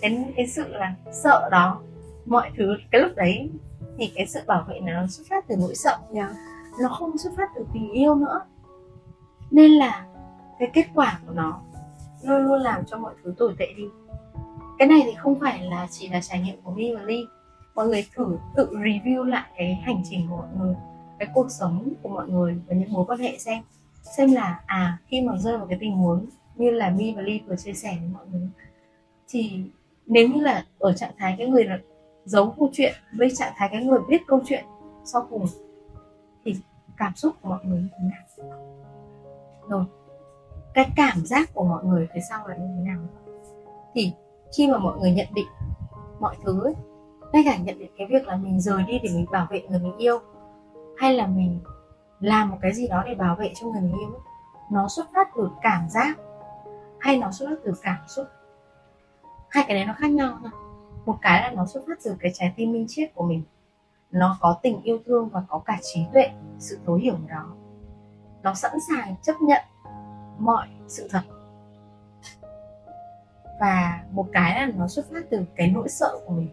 cái 0.00 0.32
cái 0.36 0.46
sự 0.46 0.64
là 0.68 0.94
sợ 1.12 1.48
đó 1.50 1.80
mọi 2.26 2.50
thứ 2.56 2.76
cái 2.90 3.00
lúc 3.00 3.12
đấy 3.16 3.50
thì 3.98 4.12
cái 4.14 4.26
sự 4.26 4.40
bảo 4.46 4.66
vệ 4.68 4.80
nó 4.80 5.06
xuất 5.06 5.24
phát 5.30 5.48
từ 5.48 5.56
nỗi 5.56 5.74
sợ. 5.74 5.98
Yeah. 6.14 6.30
nó 6.82 6.88
không 6.88 7.18
xuất 7.18 7.32
phát 7.36 7.50
từ 7.54 7.66
tình 7.74 7.92
yêu 7.92 8.14
nữa. 8.14 8.40
Nên 9.50 9.70
là 9.70 10.06
cái 10.58 10.70
kết 10.72 10.86
quả 10.94 11.20
của 11.26 11.32
nó 11.32 11.60
luôn 12.22 12.46
luôn 12.46 12.60
làm 12.60 12.84
cho 12.86 12.98
mọi 12.98 13.14
thứ 13.24 13.34
tồi 13.38 13.54
tệ 13.58 13.66
đi. 13.76 13.84
Cái 14.78 14.88
này 14.88 15.02
thì 15.04 15.14
không 15.14 15.40
phải 15.40 15.64
là 15.64 15.86
chỉ 15.90 16.08
là 16.08 16.20
trải 16.20 16.40
nghiệm 16.40 16.56
của 16.62 16.70
My 16.70 16.94
và 16.94 17.02
Ly. 17.02 17.26
Mọi 17.74 17.88
người 17.88 18.06
thử 18.14 18.38
tự 18.56 18.68
review 18.70 19.22
lại 19.22 19.50
cái 19.56 19.74
hành 19.74 20.02
trình 20.10 20.26
của 20.30 20.36
mọi 20.36 20.48
người 20.58 20.74
cái 21.18 21.28
cuộc 21.34 21.50
sống 21.50 21.92
của 22.02 22.08
mọi 22.08 22.28
người 22.28 22.56
và 22.66 22.74
những 22.74 22.92
mối 22.92 23.04
quan 23.08 23.18
hệ 23.18 23.38
xem. 23.38 23.62
Xem 24.16 24.32
là 24.32 24.60
à 24.66 24.98
khi 25.06 25.20
mà 25.20 25.36
rơi 25.36 25.56
vào 25.58 25.66
cái 25.66 25.78
tình 25.80 25.92
huống 25.92 26.26
như 26.56 26.70
là 26.70 26.90
My 26.90 27.14
và 27.16 27.22
Ly 27.22 27.40
vừa 27.46 27.56
chia 27.56 27.72
sẻ 27.72 27.96
với 28.00 28.10
mọi 28.14 28.26
người 28.32 28.48
thì 29.28 29.62
nếu 30.06 30.28
như 30.28 30.40
là 30.40 30.64
ở 30.78 30.92
trạng 30.92 31.12
thái 31.18 31.34
cái 31.38 31.46
người 31.46 31.64
là 31.64 31.78
giấu 32.26 32.54
câu 32.58 32.68
chuyện 32.72 32.94
với 33.12 33.30
trạng 33.36 33.52
thái 33.56 33.68
cái 33.72 33.84
người 33.84 34.00
biết 34.08 34.22
câu 34.26 34.40
chuyện 34.46 34.64
sau 35.04 35.26
cùng 35.30 35.46
thì 36.44 36.56
cảm 36.96 37.14
xúc 37.14 37.34
của 37.42 37.48
mọi 37.48 37.58
người 37.64 37.80
như 37.80 37.88
thế 37.92 38.04
nào? 38.04 38.58
Rồi 39.68 39.84
cái 40.74 40.90
cảm 40.96 41.26
giác 41.26 41.54
của 41.54 41.64
mọi 41.64 41.84
người 41.84 42.08
phía 42.14 42.20
sau 42.30 42.48
là 42.48 42.56
như 42.56 42.66
thế 42.66 42.92
nào? 42.92 42.98
Thì 43.94 44.12
khi 44.56 44.68
mà 44.68 44.78
mọi 44.78 44.98
người 44.98 45.10
nhận 45.10 45.26
định 45.34 45.46
mọi 46.20 46.36
thứ 46.44 46.62
ấy, 46.62 46.74
ngay 47.32 47.42
cả 47.46 47.56
nhận 47.56 47.78
định 47.78 47.90
cái 47.98 48.06
việc 48.06 48.26
là 48.26 48.36
mình 48.36 48.60
rời 48.60 48.82
đi 48.82 48.98
để 49.02 49.10
mình 49.14 49.26
bảo 49.30 49.46
vệ 49.50 49.62
người 49.68 49.80
mình 49.80 49.96
yêu 49.96 50.18
hay 50.96 51.14
là 51.14 51.26
mình 51.26 51.60
làm 52.20 52.50
một 52.50 52.56
cái 52.62 52.72
gì 52.74 52.88
đó 52.88 53.02
để 53.06 53.14
bảo 53.14 53.36
vệ 53.36 53.52
cho 53.54 53.66
người 53.66 53.80
mình 53.80 53.98
yêu 54.00 54.20
nó 54.70 54.88
xuất 54.88 55.06
phát 55.14 55.28
từ 55.36 55.48
cảm 55.62 55.88
giác 55.90 56.18
hay 56.98 57.18
nó 57.18 57.30
xuất 57.30 57.46
phát 57.50 57.56
từ 57.64 57.72
cảm 57.82 57.98
xúc? 58.08 58.26
Hai 59.50 59.64
cái 59.68 59.76
đấy 59.76 59.84
nó 59.86 59.94
khác 59.98 60.10
nhau 60.10 60.38
thôi 60.42 60.50
một 61.06 61.18
cái 61.22 61.42
là 61.42 61.50
nó 61.50 61.66
xuất 61.66 61.84
phát 61.86 61.98
từ 62.04 62.16
cái 62.20 62.32
trái 62.34 62.52
tim 62.56 62.72
minh 62.72 62.86
triết 62.88 63.14
của 63.14 63.24
mình. 63.24 63.42
Nó 64.10 64.38
có 64.40 64.58
tình 64.62 64.82
yêu 64.82 64.98
thương 65.06 65.28
và 65.28 65.42
có 65.48 65.58
cả 65.58 65.78
trí 65.82 66.00
tuệ, 66.12 66.30
sự 66.58 66.78
thấu 66.86 66.94
hiểu 66.94 67.14
đó. 67.28 67.52
Nó 68.42 68.54
sẵn 68.54 68.72
sàng 68.90 69.14
chấp 69.22 69.34
nhận 69.40 69.62
mọi 70.38 70.68
sự 70.88 71.08
thật. 71.10 71.22
Và 73.60 74.04
một 74.10 74.26
cái 74.32 74.66
là 74.66 74.72
nó 74.76 74.88
xuất 74.88 75.10
phát 75.10 75.24
từ 75.30 75.44
cái 75.56 75.70
nỗi 75.70 75.88
sợ 75.88 76.18
của 76.26 76.32
mình. 76.32 76.48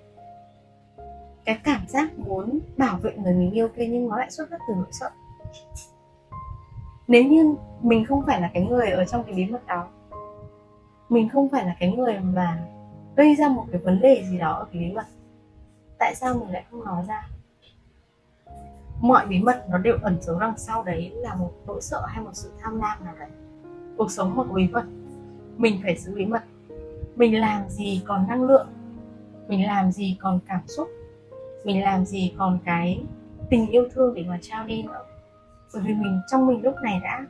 Cái 1.45 1.59
cảm 1.63 1.87
giác 1.87 2.19
muốn 2.19 2.59
bảo 2.77 2.97
vệ 2.97 3.13
người 3.17 3.33
mình 3.33 3.51
yêu 3.51 3.67
kia 3.67 3.87
nhưng 3.87 4.09
nó 4.09 4.17
lại 4.17 4.31
xuất 4.31 4.49
phát 4.49 4.57
từ 4.67 4.73
nỗi 4.75 4.91
sợ. 4.91 5.09
Nếu 7.07 7.23
như 7.23 7.55
mình 7.81 8.05
không 8.05 8.23
phải 8.25 8.41
là 8.41 8.51
cái 8.53 8.65
người 8.65 8.89
ở 8.89 9.05
trong 9.05 9.23
cái 9.23 9.33
bí 9.33 9.45
mật 9.45 9.67
đó, 9.67 9.87
mình 11.09 11.29
không 11.29 11.49
phải 11.49 11.65
là 11.65 11.75
cái 11.79 11.91
người 11.91 12.19
mà 12.19 12.67
gây 13.15 13.35
ra 13.35 13.49
một 13.49 13.65
cái 13.71 13.81
vấn 13.81 14.01
đề 14.01 14.23
gì 14.29 14.37
đó 14.37 14.53
ở 14.53 14.65
cái 14.73 14.81
bí 14.81 14.91
mật. 14.91 15.05
Tại 15.99 16.15
sao 16.15 16.33
mình 16.33 16.49
lại 16.51 16.65
không 16.71 16.85
nói 16.85 17.03
ra? 17.07 17.27
Mọi 19.01 19.25
bí 19.27 19.39
mật 19.39 19.65
nó 19.69 19.77
đều 19.77 19.97
ẩn 20.01 20.17
giấu 20.21 20.39
đằng 20.39 20.57
sau 20.57 20.83
đấy 20.83 21.11
là 21.15 21.35
một 21.35 21.51
nỗi 21.67 21.81
sợ 21.81 22.05
hay 22.07 22.23
một 22.23 22.31
sự 22.33 22.51
tham 22.61 22.79
lam 22.79 23.05
nào 23.05 23.13
đấy? 23.19 23.29
Cuộc 23.97 24.11
sống 24.11 24.35
một 24.35 24.45
bí 24.53 24.67
mật. 24.67 24.85
Mình 25.57 25.79
phải 25.83 25.97
giữ 25.97 26.15
bí 26.15 26.25
mật. 26.25 26.43
Mình 27.15 27.39
làm 27.39 27.69
gì 27.69 28.01
còn 28.05 28.27
năng 28.27 28.43
lượng? 28.43 28.67
Mình 29.47 29.67
làm 29.67 29.91
gì 29.91 30.17
còn 30.19 30.39
cảm 30.47 30.61
xúc? 30.67 30.87
Mình 31.65 31.83
làm 31.83 32.05
gì 32.05 32.33
còn 32.37 32.59
cái 32.65 33.03
tình 33.49 33.67
yêu 33.67 33.87
thương 33.93 34.13
để 34.13 34.23
mà 34.27 34.39
trao 34.41 34.65
đi 34.65 34.83
nữa? 34.83 35.05
Bởi 35.73 35.83
vì 35.85 35.93
mình, 35.93 36.21
trong 36.31 36.47
mình 36.47 36.61
lúc 36.63 36.75
này 36.83 36.99
đã 37.03 37.25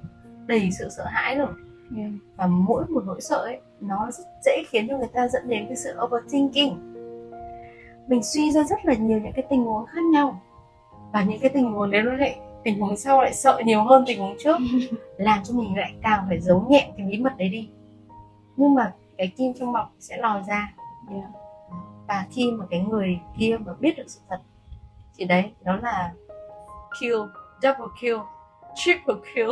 đầy 0.48 0.69
sự 0.80 0.89
sợ 0.89 1.06
hãi 1.08 1.36
rồi. 1.36 1.48
Yeah. 1.97 2.12
và 2.36 2.47
mỗi 2.47 2.84
một 2.89 3.03
nỗi 3.06 3.21
sợ 3.21 3.38
ấy 3.38 3.60
nó 3.79 4.12
rất 4.12 4.23
dễ 4.45 4.63
khiến 4.69 4.88
cho 4.89 4.97
người 4.97 5.08
ta 5.13 5.27
dẫn 5.27 5.47
đến 5.47 5.65
cái 5.67 5.75
sự 5.75 5.93
overthinking. 6.06 6.93
Mình 8.08 8.23
suy 8.23 8.51
ra 8.51 8.63
rất 8.63 8.86
là 8.86 8.93
nhiều 8.93 9.19
những 9.19 9.34
cái 9.34 9.45
tình 9.49 9.63
huống 9.63 9.86
khác 9.86 10.01
nhau. 10.13 10.41
Và 11.13 11.23
những 11.23 11.39
cái 11.39 11.49
tình 11.49 11.71
huống 11.71 11.91
đấy 11.91 12.01
nó 12.01 12.13
lại 12.13 12.39
tình 12.63 12.79
huống 12.79 12.97
sau 12.97 13.21
lại 13.21 13.34
sợ 13.34 13.62
nhiều 13.65 13.84
hơn 13.84 14.03
tình 14.08 14.19
huống 14.19 14.36
trước. 14.39 14.58
Làm 15.17 15.39
cho 15.43 15.53
mình 15.53 15.77
lại 15.77 15.93
càng 16.01 16.25
phải 16.27 16.39
giấu 16.39 16.65
nhẹm 16.69 16.91
cái 16.97 17.08
bí 17.08 17.17
mật 17.17 17.38
đấy 17.38 17.49
đi. 17.49 17.69
Nhưng 18.58 18.73
mà 18.73 18.93
cái 19.17 19.27
kim 19.38 19.53
trong 19.53 19.73
bọc 19.73 19.93
sẽ 19.99 20.17
lòi 20.17 20.41
ra. 20.47 20.73
Yeah. 21.12 21.29
và 22.08 22.25
khi 22.32 22.51
mà 22.51 22.65
cái 22.69 22.79
người 22.79 23.19
kia 23.38 23.58
mà 23.65 23.73
biết 23.79 23.97
được 23.97 24.03
sự 24.08 24.19
thật 24.29 24.39
thì 25.17 25.25
đấy 25.25 25.51
đó 25.62 25.75
là 25.75 26.13
kill 26.99 27.21
double 27.62 27.86
kill 28.01 28.17
triple 28.75 29.15
kill 29.36 29.51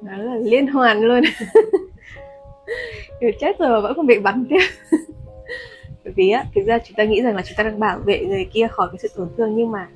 đó 0.00 0.16
là 0.16 0.36
liên 0.36 0.66
hoàn 0.66 1.00
luôn. 1.00 1.20
Rồi 3.20 3.32
chết 3.40 3.58
rồi 3.58 3.68
mà 3.70 3.80
vẫn 3.80 3.92
còn 3.96 4.06
bị 4.06 4.18
bắn 4.18 4.44
tiếp. 4.48 4.60
Bởi 6.04 6.12
vì 6.16 6.30
á, 6.30 6.44
thực 6.54 6.66
ra 6.66 6.78
chúng 6.78 6.94
ta 6.94 7.04
nghĩ 7.04 7.22
rằng 7.22 7.36
là 7.36 7.42
chúng 7.42 7.56
ta 7.56 7.64
đang 7.64 7.78
bảo 7.78 7.98
vệ 7.98 8.24
người 8.24 8.44
kia 8.52 8.66
khỏi 8.70 8.88
cái 8.92 8.98
sự 9.02 9.08
tổn 9.16 9.28
thương, 9.36 9.56
nhưng 9.56 9.70
mà 9.70 9.88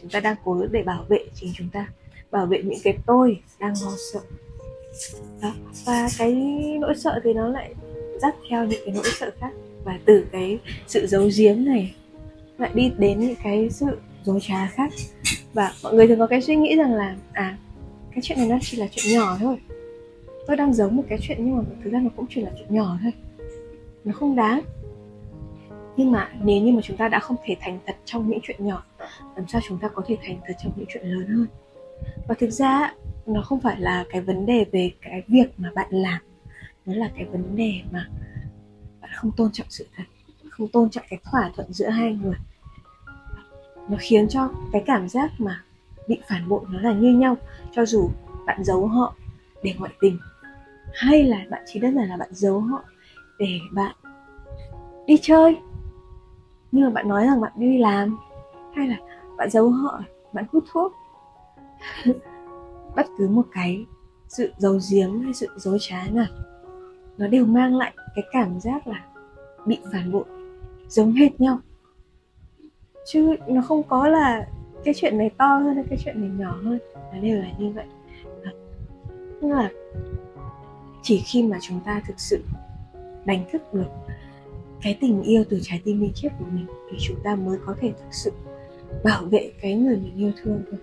chúng 0.00 0.10
ta 0.10 0.20
đang 0.20 0.36
cố 0.44 0.66
để 0.70 0.82
bảo 0.82 1.04
vệ 1.08 1.18
chính 1.34 1.52
chúng 1.56 1.68
ta. 1.72 1.86
Bảo 2.30 2.46
vệ 2.46 2.62
những 2.62 2.78
cái 2.84 2.98
tôi 3.06 3.40
đang 3.60 3.74
lo 3.84 3.92
sợ. 4.12 4.20
Đó. 5.42 5.52
và 5.86 6.08
cái 6.18 6.32
nỗi 6.80 6.94
sợ 6.96 7.20
thì 7.24 7.32
nó 7.32 7.48
lại 7.48 7.74
dắt 8.22 8.34
theo 8.50 8.64
những 8.64 8.80
cái 8.86 8.94
nỗi 8.94 9.04
sợ 9.18 9.30
khác. 9.40 9.50
Và 9.84 9.98
từ 10.04 10.24
cái 10.32 10.58
sự 10.86 11.06
giấu 11.06 11.28
giếm 11.38 11.64
này, 11.64 11.94
lại 12.58 12.70
đi 12.74 12.92
đến 12.98 13.20
những 13.20 13.34
cái 13.44 13.70
sự 13.70 13.98
dối 14.24 14.38
trá 14.42 14.66
khác. 14.66 14.92
Và 15.54 15.72
mọi 15.82 15.94
người 15.94 16.06
thường 16.06 16.18
có 16.18 16.26
cái 16.26 16.42
suy 16.42 16.56
nghĩ 16.56 16.76
rằng 16.76 16.94
là 16.94 17.16
à 17.32 17.56
cái 18.14 18.22
chuyện 18.22 18.38
này 18.38 18.48
nó 18.48 18.58
chỉ 18.60 18.76
là 18.76 18.86
chuyện 18.90 19.14
nhỏ 19.14 19.36
thôi. 19.40 19.56
Tôi 20.46 20.56
đang 20.56 20.74
giấu 20.74 20.90
một 20.90 21.02
cái 21.08 21.18
chuyện 21.22 21.38
nhưng 21.40 21.56
mà 21.56 21.62
thực 21.84 21.92
ra 21.92 22.00
nó 22.00 22.10
cũng 22.16 22.26
chỉ 22.30 22.40
là 22.40 22.50
chuyện 22.58 22.74
nhỏ 22.74 22.98
thôi. 23.02 23.12
Nó 24.04 24.12
không 24.12 24.36
đáng. 24.36 24.60
Nhưng 25.96 26.12
mà 26.12 26.30
nếu 26.42 26.62
như 26.62 26.72
mà 26.72 26.80
chúng 26.82 26.96
ta 26.96 27.08
đã 27.08 27.18
không 27.18 27.36
thể 27.44 27.56
thành 27.60 27.78
thật 27.86 27.96
trong 28.04 28.28
những 28.28 28.38
chuyện 28.42 28.66
nhỏ, 28.66 28.84
làm 29.36 29.48
sao 29.48 29.60
chúng 29.68 29.78
ta 29.78 29.88
có 29.88 30.02
thể 30.06 30.16
thành 30.22 30.40
thật 30.46 30.54
trong 30.62 30.72
những 30.76 30.86
chuyện 30.88 31.06
lớn 31.06 31.26
hơn? 31.26 31.46
Và 32.28 32.34
thực 32.38 32.50
ra, 32.50 32.94
nó 33.26 33.42
không 33.42 33.60
phải 33.60 33.80
là 33.80 34.04
cái 34.10 34.20
vấn 34.20 34.46
đề 34.46 34.64
về 34.72 34.90
cái 35.00 35.22
việc 35.28 35.46
mà 35.56 35.70
bạn 35.74 35.88
làm. 35.90 36.22
Nó 36.86 36.94
là 36.94 37.10
cái 37.16 37.24
vấn 37.24 37.56
đề 37.56 37.72
mà 37.90 38.08
bạn 39.00 39.10
không 39.14 39.30
tôn 39.36 39.52
trọng 39.52 39.66
sự 39.70 39.86
thật, 39.96 40.04
không 40.50 40.68
tôn 40.68 40.90
trọng 40.90 41.04
cái 41.08 41.18
thỏa 41.24 41.50
thuận 41.56 41.72
giữa 41.72 41.88
hai 41.88 42.12
người. 42.22 42.36
Nó 43.88 43.96
khiến 44.00 44.28
cho 44.28 44.50
cái 44.72 44.82
cảm 44.86 45.08
giác 45.08 45.30
mà 45.38 45.64
bị 46.08 46.20
phản 46.28 46.48
bội 46.48 46.60
nó 46.68 46.80
là 46.80 46.92
như 46.92 47.18
nhau, 47.18 47.36
cho 47.72 47.86
dù 47.86 48.10
bạn 48.46 48.64
giấu 48.64 48.86
họ 48.86 49.14
để 49.62 49.74
ngoại 49.78 49.92
tình, 50.00 50.18
hay 50.94 51.24
là 51.24 51.38
bạn 51.50 51.62
chỉ 51.66 51.80
đơn 51.80 51.94
giản 51.94 52.08
là 52.08 52.16
bạn 52.16 52.28
giấu 52.32 52.60
họ 52.60 52.82
để 53.38 53.58
bạn 53.72 53.96
đi 55.06 55.18
chơi. 55.22 55.58
Nhưng 56.72 56.84
mà 56.84 56.90
bạn 56.90 57.08
nói 57.08 57.26
rằng 57.26 57.40
bạn 57.40 57.52
đi 57.56 57.78
làm, 57.78 58.18
hay 58.76 58.88
là 58.88 58.96
bạn 59.36 59.50
giấu 59.50 59.70
họ, 59.70 60.00
bạn 60.32 60.44
hút 60.52 60.64
thuốc, 60.72 60.92
bất 62.96 63.06
cứ 63.18 63.28
một 63.28 63.46
cái 63.52 63.86
sự 64.28 64.52
giấu 64.58 64.78
giếm 64.90 65.20
hay 65.20 65.34
sự 65.34 65.48
dối 65.56 65.78
trá 65.80 66.06
nào, 66.10 66.26
nó 67.18 67.26
đều 67.26 67.46
mang 67.46 67.76
lại 67.76 67.92
cái 68.14 68.24
cảm 68.32 68.60
giác 68.60 68.86
là 68.86 69.04
bị 69.66 69.78
phản 69.92 70.12
bội 70.12 70.24
giống 70.88 71.12
hệt 71.12 71.40
nhau. 71.40 71.58
Chứ 73.06 73.36
nó 73.48 73.62
không 73.62 73.82
có 73.82 74.08
là 74.08 74.46
cái 74.84 74.94
chuyện 74.96 75.18
này 75.18 75.30
to 75.38 75.56
hơn 75.56 75.74
hay 75.74 75.84
cái 75.90 75.98
chuyện 76.04 76.20
này 76.20 76.30
nhỏ 76.38 76.58
hơn? 76.62 76.78
Nó 76.94 77.20
đều 77.20 77.38
là 77.38 77.48
như 77.58 77.70
vậy. 77.70 77.84
À, 78.44 78.52
nhưng 79.40 79.52
là 79.52 79.70
chỉ 81.02 81.22
khi 81.26 81.42
mà 81.42 81.58
chúng 81.60 81.80
ta 81.80 82.02
thực 82.06 82.20
sự 82.20 82.42
đánh 83.24 83.44
thức 83.52 83.74
được 83.74 83.88
cái 84.82 84.98
tình 85.00 85.22
yêu 85.22 85.44
từ 85.50 85.60
trái 85.62 85.80
tim 85.84 86.00
minh 86.00 86.12
triết 86.14 86.32
của 86.38 86.44
mình 86.52 86.66
thì 86.90 86.98
chúng 87.00 87.16
ta 87.24 87.34
mới 87.34 87.58
có 87.66 87.74
thể 87.80 87.92
thực 87.92 88.14
sự 88.14 88.32
bảo 89.04 89.24
vệ 89.24 89.52
cái 89.60 89.74
người 89.74 89.96
mình 89.96 90.16
yêu 90.16 90.32
thương 90.42 90.62
thôi. 90.70 90.80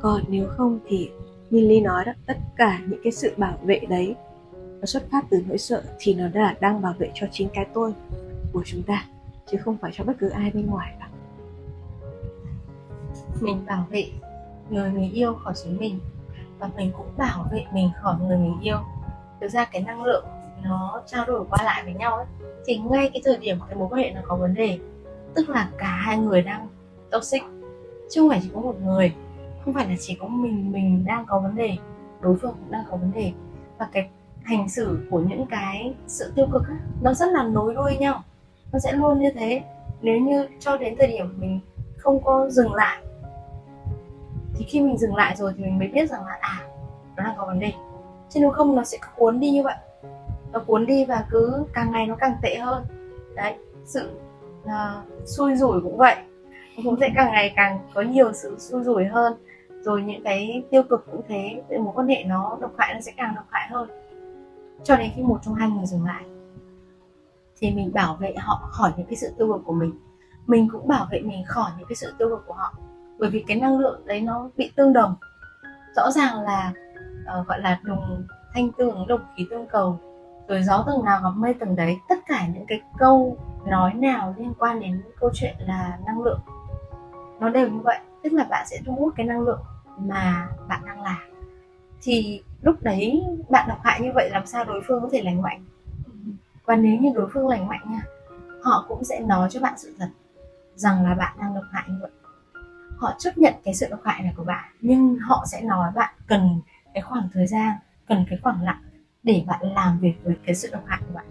Còn 0.00 0.22
nếu 0.28 0.46
không 0.48 0.78
thì 0.88 1.10
như 1.50 1.60
ly 1.60 1.80
nói 1.80 2.04
đó, 2.04 2.12
tất 2.26 2.36
cả 2.56 2.80
những 2.88 3.00
cái 3.04 3.12
sự 3.12 3.32
bảo 3.36 3.58
vệ 3.62 3.80
đấy 3.88 4.14
nó 4.80 4.86
xuất 4.86 5.10
phát 5.10 5.24
từ 5.30 5.42
nỗi 5.48 5.58
sợ 5.58 5.82
thì 5.98 6.14
nó 6.14 6.28
đã 6.28 6.56
đang 6.60 6.82
bảo 6.82 6.94
vệ 6.98 7.10
cho 7.14 7.26
chính 7.32 7.48
cái 7.54 7.66
tôi 7.74 7.92
của 8.52 8.62
chúng 8.66 8.82
ta, 8.82 9.06
chứ 9.50 9.58
không 9.58 9.76
phải 9.80 9.90
cho 9.94 10.04
bất 10.04 10.12
cứ 10.18 10.28
ai 10.28 10.50
bên 10.50 10.66
ngoài 10.66 10.94
cả 11.00 11.08
mình 13.42 13.66
bảo 13.66 13.86
vệ 13.90 14.06
người 14.70 14.90
mình 14.90 15.12
yêu 15.12 15.34
khỏi 15.34 15.54
chính 15.64 15.76
mình 15.78 15.98
và 16.58 16.70
mình 16.76 16.90
cũng 16.96 17.06
bảo 17.16 17.46
vệ 17.52 17.64
mình 17.72 17.90
khỏi 18.00 18.14
người 18.20 18.38
mình 18.38 18.58
yêu. 18.62 18.78
Thực 19.40 19.48
ra 19.48 19.64
cái 19.64 19.82
năng 19.82 20.02
lượng 20.02 20.24
nó 20.64 21.02
trao 21.06 21.24
đổi 21.26 21.44
qua 21.50 21.64
lại 21.64 21.82
với 21.84 21.94
nhau 21.94 22.16
ấy 22.16 22.26
thì 22.66 22.76
ngay 22.76 23.10
cái 23.12 23.22
thời 23.24 23.36
điểm 23.36 23.58
cái 23.68 23.76
mối 23.76 23.88
quan 23.90 24.02
hệ 24.02 24.10
nó 24.10 24.20
có 24.24 24.36
vấn 24.36 24.54
đề 24.54 24.78
tức 25.34 25.48
là 25.48 25.68
cả 25.78 25.86
hai 25.86 26.18
người 26.18 26.42
đang 26.42 26.68
toxic 27.10 27.42
chứ 28.10 28.20
không 28.20 28.30
phải 28.30 28.40
chỉ 28.42 28.50
có 28.54 28.60
một 28.60 28.76
người 28.84 29.14
không 29.64 29.74
phải 29.74 29.88
là 29.88 29.94
chỉ 30.00 30.14
có 30.20 30.28
mình 30.28 30.72
mình 30.72 31.04
đang 31.06 31.24
có 31.26 31.40
vấn 31.40 31.56
đề 31.56 31.76
đối 32.20 32.36
phương 32.36 32.52
cũng 32.52 32.70
đang 32.70 32.84
có 32.90 32.96
vấn 32.96 33.12
đề. 33.14 33.32
Và 33.78 33.88
cái 33.92 34.08
hành 34.42 34.68
xử 34.68 34.98
của 35.10 35.20
những 35.20 35.46
cái 35.46 35.94
sự 36.06 36.32
tiêu 36.34 36.46
cực 36.52 36.62
ấy, 36.68 36.76
nó 37.02 37.14
rất 37.14 37.26
là 37.32 37.42
nối 37.42 37.74
đuôi 37.74 37.96
nhau 37.96 38.22
nó 38.72 38.78
sẽ 38.78 38.92
luôn 38.92 39.20
như 39.20 39.30
thế. 39.34 39.62
Nếu 40.02 40.18
như 40.20 40.48
cho 40.60 40.76
đến 40.76 40.94
thời 40.98 41.08
điểm 41.08 41.34
mình 41.40 41.60
không 41.98 42.24
có 42.24 42.50
dừng 42.50 42.74
lại 42.74 43.02
thì 44.54 44.64
khi 44.64 44.80
mình 44.80 44.98
dừng 44.98 45.14
lại 45.14 45.36
rồi 45.36 45.52
thì 45.56 45.64
mình 45.64 45.78
mới 45.78 45.88
biết 45.88 46.10
rằng 46.10 46.26
là 46.26 46.38
à 46.40 46.58
nó 47.16 47.24
đang 47.24 47.34
có 47.38 47.46
vấn 47.46 47.58
đề. 47.58 47.72
Chứ 48.28 48.40
nếu 48.40 48.50
không 48.50 48.76
nó 48.76 48.84
sẽ 48.84 48.98
cuốn 49.16 49.40
đi 49.40 49.50
như 49.50 49.62
vậy. 49.62 49.76
Nó 50.52 50.60
cuốn 50.66 50.86
đi 50.86 51.04
và 51.04 51.26
cứ 51.30 51.64
càng 51.72 51.92
ngày 51.92 52.06
nó 52.06 52.16
càng 52.16 52.36
tệ 52.42 52.56
hơn. 52.56 52.84
Đấy 53.34 53.54
sự 53.84 54.10
uh, 54.64 55.28
xui 55.28 55.56
rủi 55.56 55.80
cũng 55.80 55.96
vậy. 55.96 56.16
Cũng 56.84 56.96
sẽ 57.00 57.10
càng 57.14 57.32
ngày 57.32 57.52
càng 57.56 57.78
có 57.94 58.02
nhiều 58.02 58.32
sự 58.32 58.58
xui 58.58 58.84
rủi 58.84 59.04
hơn. 59.04 59.34
Rồi 59.80 60.02
những 60.02 60.22
cái 60.24 60.62
tiêu 60.70 60.82
cực 60.82 61.06
cũng 61.12 61.22
thế 61.28 61.62
mối 61.78 61.92
quan 61.94 62.08
hệ 62.08 62.24
nó 62.24 62.58
độc 62.60 62.72
hại 62.78 62.94
nó 62.94 63.00
sẽ 63.00 63.12
càng 63.16 63.34
độc 63.34 63.44
hại 63.50 63.68
hơn. 63.70 63.90
Cho 64.84 64.96
đến 64.96 65.10
khi 65.14 65.22
một 65.22 65.38
trong 65.42 65.54
hai 65.54 65.70
người 65.70 65.86
dừng 65.86 66.04
lại 66.04 66.24
thì 67.58 67.70
mình 67.70 67.92
bảo 67.92 68.16
vệ 68.20 68.34
họ 68.38 68.68
khỏi 68.70 68.92
những 68.96 69.06
cái 69.06 69.16
sự 69.16 69.32
tiêu 69.38 69.52
cực 69.52 69.62
của 69.64 69.72
mình. 69.72 69.92
Mình 70.46 70.68
cũng 70.72 70.88
bảo 70.88 71.06
vệ 71.10 71.20
mình 71.20 71.44
khỏi 71.46 71.70
những 71.78 71.88
cái 71.88 71.96
sự 71.96 72.12
tiêu 72.18 72.28
cực 72.28 72.46
của 72.46 72.54
họ 72.54 72.74
bởi 73.18 73.30
vì 73.30 73.44
cái 73.46 73.60
năng 73.60 73.78
lượng 73.78 74.06
đấy 74.06 74.20
nó 74.20 74.50
bị 74.56 74.72
tương 74.76 74.92
đồng. 74.92 75.14
Rõ 75.96 76.10
ràng 76.10 76.42
là 76.42 76.72
uh, 77.40 77.46
gọi 77.46 77.60
là 77.60 77.80
đồng 77.82 78.26
thanh 78.54 78.72
tương 78.72 79.06
đồng 79.06 79.24
khí 79.36 79.46
tương 79.50 79.66
cầu 79.66 79.98
rồi 80.48 80.62
gió 80.62 80.84
tầng 80.86 81.04
nào 81.04 81.20
gặp 81.22 81.30
mây 81.36 81.54
tầng 81.54 81.76
đấy 81.76 81.96
tất 82.08 82.18
cả 82.26 82.46
những 82.54 82.66
cái 82.68 82.80
câu 82.98 83.36
nói 83.66 83.94
nào 83.94 84.34
liên 84.38 84.52
quan 84.58 84.80
đến 84.80 85.02
câu 85.20 85.30
chuyện 85.34 85.54
là 85.58 85.98
năng 86.06 86.22
lượng 86.22 86.40
nó 87.40 87.48
đều 87.48 87.68
như 87.68 87.78
vậy. 87.78 87.98
Tức 88.22 88.32
là 88.32 88.44
bạn 88.44 88.66
sẽ 88.70 88.78
thu 88.86 88.94
hút 88.94 89.12
cái 89.16 89.26
năng 89.26 89.40
lượng 89.40 89.60
mà 89.98 90.48
bạn 90.68 90.80
đang 90.86 91.02
là. 91.02 91.18
Thì 92.02 92.42
lúc 92.62 92.76
đấy 92.80 93.22
bạn 93.48 93.68
độc 93.68 93.78
hại 93.82 94.00
như 94.00 94.10
vậy 94.14 94.30
làm 94.32 94.46
sao 94.46 94.64
đối 94.64 94.82
phương 94.88 95.02
có 95.02 95.08
thể 95.12 95.22
lành 95.22 95.42
mạnh? 95.42 95.64
Và 96.64 96.76
nếu 96.76 96.98
như 97.00 97.12
đối 97.14 97.28
phương 97.32 97.48
lành 97.48 97.68
mạnh 97.68 97.80
nha 97.90 98.02
họ 98.62 98.84
cũng 98.88 99.04
sẽ 99.04 99.20
nói 99.20 99.48
cho 99.50 99.60
bạn 99.60 99.74
sự 99.76 99.94
thật 99.98 100.08
rằng 100.74 101.04
là 101.04 101.14
bạn 101.14 101.36
đang 101.40 101.54
độc 101.54 101.64
hại 101.70 101.84
như 101.88 101.98
vậy 102.00 102.10
họ 103.02 103.14
chấp 103.18 103.38
nhận 103.38 103.54
cái 103.64 103.74
sự 103.74 103.86
độc 103.90 104.00
hại 104.04 104.22
này 104.22 104.32
của 104.36 104.44
bạn, 104.44 104.64
nhưng 104.80 105.18
họ 105.18 105.44
sẽ 105.52 105.60
nói 105.62 105.92
bạn 105.94 106.14
cần 106.26 106.60
cái 106.94 107.02
khoảng 107.02 107.28
thời 107.32 107.46
gian, 107.46 107.72
cần 108.08 108.24
cái 108.30 108.38
khoảng 108.42 108.62
lặng 108.62 108.82
để 109.22 109.44
bạn 109.46 109.60
làm 109.62 109.98
việc 109.98 110.14
với 110.24 110.34
cái 110.46 110.54
sự 110.54 110.68
độc 110.72 110.82
hại 110.86 111.00
của 111.08 111.14
bạn. 111.14 111.24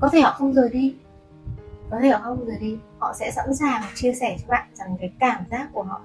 Có 0.00 0.08
thể 0.08 0.20
họ 0.20 0.30
không 0.30 0.52
rời 0.52 0.68
đi, 0.72 0.96
có 1.90 1.98
thể 2.02 2.08
họ 2.08 2.18
không 2.22 2.46
rời 2.46 2.58
đi, 2.60 2.78
họ 2.98 3.12
sẽ 3.18 3.30
sẵn 3.30 3.54
sàng 3.54 3.82
chia 3.94 4.12
sẻ 4.12 4.36
cho 4.38 4.44
bạn 4.48 4.68
rằng 4.74 4.96
cái 5.00 5.12
cảm 5.18 5.44
giác 5.50 5.68
của 5.72 5.82
họ 5.82 6.00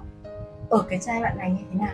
ở 0.69 0.86
cái 0.89 0.99
giai 0.99 1.21
đoạn 1.21 1.38
này 1.38 1.52
như 1.52 1.63
thế 1.71 1.80
nào. 1.80 1.93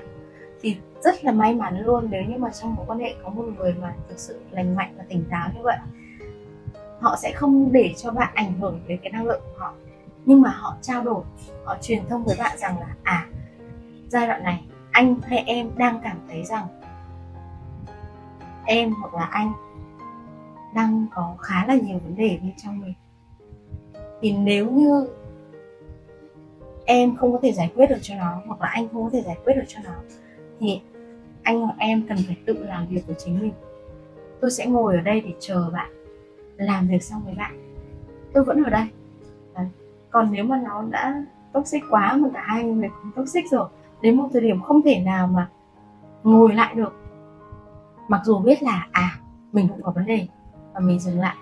Thì 0.62 0.78
rất 1.04 1.24
là 1.24 1.32
may 1.32 1.54
mắn 1.54 1.80
luôn 1.80 2.08
nếu 2.10 2.24
như 2.24 2.38
mà 2.38 2.50
trong 2.52 2.76
mối 2.76 2.86
quan 2.88 3.00
hệ 3.00 3.16
có 3.24 3.30
một 3.30 3.46
người 3.58 3.74
mà 3.74 3.94
thực 4.10 4.20
sự 4.20 4.42
lành 4.52 4.76
mạnh 4.76 4.94
và 4.98 5.04
tỉnh 5.10 5.24
táo 5.32 5.50
như 5.56 5.62
vậy, 5.64 5.78
họ 7.00 7.16
sẽ 7.22 7.32
không 7.36 7.72
để 7.72 7.94
cho 7.98 8.12
bạn 8.12 8.32
ảnh 8.36 8.60
hưởng 8.60 8.82
đến 8.88 9.00
cái 9.04 9.12
năng 9.12 9.26
lượng 9.26 9.42
của 9.44 9.60
họ 9.60 9.74
nhưng 10.26 10.42
mà 10.42 10.50
họ 10.50 10.76
trao 10.82 11.04
đổi, 11.04 11.24
họ 11.66 11.78
truyền 11.82 12.06
thông 12.10 12.24
với 12.24 12.36
bạn 12.40 12.58
rằng 12.58 12.80
là 12.80 12.88
à 13.04 13.28
giai 14.10 14.28
đoạn 14.28 14.44
này, 14.44 14.64
anh 14.92 15.16
hay 15.24 15.44
em 15.48 15.70
đang 15.78 16.00
cảm 16.04 16.18
thấy 16.30 16.44
rằng 16.44 16.68
em 18.66 18.94
hoặc 19.02 19.14
là 19.14 19.24
anh 19.24 19.54
đang 20.76 21.06
có 21.12 21.36
khá 21.40 21.66
là 21.68 21.76
nhiều 21.76 22.00
vấn 22.00 22.16
đề 22.16 22.40
bên 22.42 22.54
trong 22.58 22.80
mình. 22.80 22.94
Thì 24.22 24.32
nếu 24.32 24.72
như 24.72 25.08
em 26.86 27.16
không 27.16 27.32
có 27.32 27.40
thể 27.42 27.52
giải 27.52 27.72
quyết 27.76 27.90
được 27.90 28.00
cho 28.02 28.16
nó, 28.16 28.42
hoặc 28.48 28.62
là 28.62 28.68
anh 28.68 28.88
không 28.90 29.04
có 29.04 29.10
thể 29.14 29.22
giải 29.22 29.38
quyết 29.46 29.54
được 29.56 29.66
cho 29.68 29.80
nó, 29.84 29.96
thì 30.60 30.82
anh 31.44 31.62
hoặc 31.62 31.76
em 31.78 32.08
cần 32.10 32.18
phải 32.28 32.38
tự 32.46 32.64
làm 32.64 32.88
việc 32.88 33.02
của 33.08 33.14
chính 33.18 33.42
mình. 33.42 33.54
Tôi 34.42 34.52
sẽ 34.52 34.66
ngồi 34.66 34.96
ở 34.96 35.02
đây 35.02 35.22
để 35.22 35.34
chờ 35.40 35.70
bạn, 35.74 35.92
làm 36.58 36.88
việc 36.88 37.04
xong 37.04 37.22
với 37.26 37.34
bạn. 37.36 37.76
Tôi 38.34 38.44
vẫn 38.44 38.64
ở 38.64 38.70
đây 38.70 38.86
còn 40.16 40.32
nếu 40.32 40.44
mà 40.44 40.62
nó 40.66 40.84
đã 40.90 41.24
toxic 41.54 41.84
quá 41.90 42.18
mà 42.18 42.30
cả 42.34 42.44
hai 42.46 42.64
người 42.64 42.90
cũng 43.02 43.12
toxic 43.16 43.46
rồi 43.52 43.70
đến 44.02 44.18
một 44.18 44.30
thời 44.34 44.42
điểm 44.42 44.62
không 44.62 44.82
thể 44.82 45.00
nào 45.00 45.28
mà 45.28 45.50
ngồi 46.24 46.54
lại 46.54 46.76
được. 46.76 46.94
Mặc 48.08 48.22
dù 48.24 48.40
biết 48.40 48.64
là 48.64 48.88
à 48.92 49.12
mình 49.52 49.68
cũng 49.68 49.82
có 49.84 49.92
vấn 49.92 50.06
đề 50.06 50.28
và 50.74 50.80
mình 50.80 51.00
dừng 51.00 51.20
lại. 51.20 51.36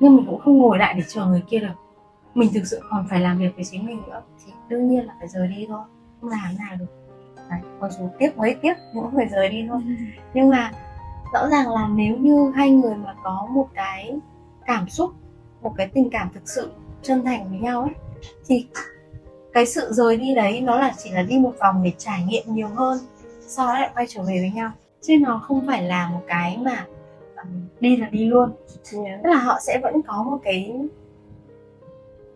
Nhưng 0.00 0.16
mình 0.16 0.26
cũng 0.26 0.40
không 0.40 0.58
ngồi 0.58 0.78
lại 0.78 0.94
để 0.94 1.02
chờ 1.08 1.26
người 1.26 1.42
kia 1.48 1.58
được. 1.58 1.74
Mình 2.34 2.50
thực 2.54 2.66
sự 2.66 2.80
còn 2.90 3.06
phải 3.10 3.20
làm 3.20 3.38
việc 3.38 3.56
với 3.56 3.64
chính 3.64 3.86
mình 3.86 4.02
nữa 4.06 4.22
thì 4.44 4.52
đương 4.68 4.88
nhiên 4.88 5.06
là 5.06 5.14
phải 5.18 5.28
rời 5.28 5.48
đi 5.48 5.66
thôi 5.68 5.82
không 6.20 6.30
làm 6.30 6.56
nào 6.58 6.76
được. 6.78 6.86
Đấy, 7.50 7.60
mặc 7.80 7.88
dù 7.98 8.08
tiếc 8.18 8.38
mấy 8.38 8.54
tiếc 8.54 8.74
những 8.94 9.14
người 9.14 9.26
rời 9.26 9.48
đi 9.48 9.66
thôi. 9.68 9.80
Nhưng 10.34 10.50
mà 10.50 10.72
rõ 11.32 11.48
ràng 11.48 11.70
là 11.70 11.88
nếu 11.88 12.16
như 12.16 12.52
hai 12.54 12.70
người 12.70 12.94
mà 12.94 13.14
có 13.22 13.48
một 13.50 13.68
cái 13.74 14.20
cảm 14.66 14.88
xúc 14.88 15.10
một 15.62 15.74
cái 15.76 15.88
tình 15.94 16.10
cảm 16.10 16.28
thực 16.34 16.48
sự 16.48 16.72
chân 17.02 17.24
thành 17.24 17.50
với 17.50 17.58
nhau 17.58 17.80
ấy 17.80 17.90
thì 18.46 18.66
cái 19.52 19.66
sự 19.66 19.92
rời 19.92 20.16
đi 20.16 20.34
đấy 20.34 20.60
nó 20.60 20.80
là 20.80 20.92
chỉ 20.98 21.10
là 21.10 21.22
đi 21.22 21.38
một 21.38 21.52
vòng 21.60 21.82
để 21.84 21.92
trải 21.98 22.24
nghiệm 22.28 22.44
nhiều 22.46 22.68
hơn 22.68 22.98
sau 23.50 23.66
đó 23.66 23.72
lại 23.72 23.90
quay 23.94 24.06
trở 24.08 24.22
về 24.22 24.38
với 24.40 24.50
nhau. 24.54 24.70
Chứ 25.00 25.14
nó 25.20 25.38
không 25.38 25.66
phải 25.66 25.82
là 25.82 26.08
một 26.08 26.20
cái 26.26 26.58
mà 26.62 26.86
um, 27.36 27.68
đi 27.80 27.96
là 27.96 28.08
đi 28.08 28.26
luôn. 28.26 28.50
Yeah. 29.04 29.20
tức 29.24 29.30
là 29.30 29.36
họ 29.36 29.58
sẽ 29.66 29.78
vẫn 29.82 30.02
có 30.02 30.22
một 30.22 30.38
cái 30.42 30.80